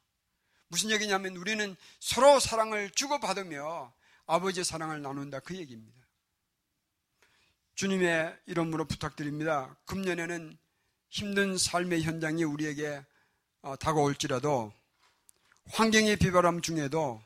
무슨 0.66 0.90
얘기냐면 0.90 1.36
우리는 1.36 1.76
서로 2.00 2.40
사랑을 2.40 2.90
주고받으며 2.90 3.92
아버지의 4.28 4.64
사랑을 4.64 5.02
나눈다 5.02 5.40
그 5.40 5.56
얘기입니다. 5.56 5.98
주님의 7.74 8.38
이름으로 8.46 8.84
부탁드립니다. 8.84 9.74
금년에는 9.86 10.56
힘든 11.08 11.56
삶의 11.56 12.02
현장이 12.02 12.44
우리에게 12.44 13.04
어, 13.62 13.74
다가올지라도 13.76 14.72
환경의 15.70 16.16
비바람 16.16 16.60
중에도 16.60 17.22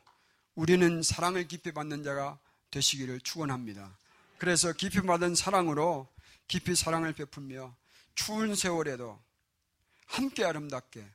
우리는 0.55 1.03
사랑을 1.03 1.47
깊이 1.47 1.71
받는 1.71 2.03
자가 2.03 2.39
되시기를 2.71 3.19
축원합니다. 3.21 3.95
그래서 4.37 4.71
깊이 4.71 5.01
받은 5.01 5.35
사랑으로 5.35 6.07
깊이 6.47 6.75
사랑을 6.75 7.13
베풀며 7.13 7.75
추운 8.15 8.55
세월에도 8.55 9.19
함께 10.05 10.45
아름답게, 10.45 11.05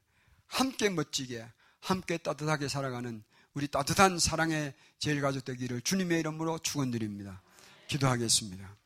함께 0.49 0.91
멋지게, 0.91 1.47
함께 1.81 2.19
따뜻하게 2.19 2.69
살아가는 2.69 3.23
우리 3.59 3.67
따뜻한 3.67 4.21
사랑의 4.21 4.73
제일 5.01 5.21
가족 5.21 5.45
되기를 5.45 5.81
주님의 5.81 6.21
이름으로 6.21 6.61
축원드립니다. 6.61 7.43
기도하겠습니다. 7.89 8.78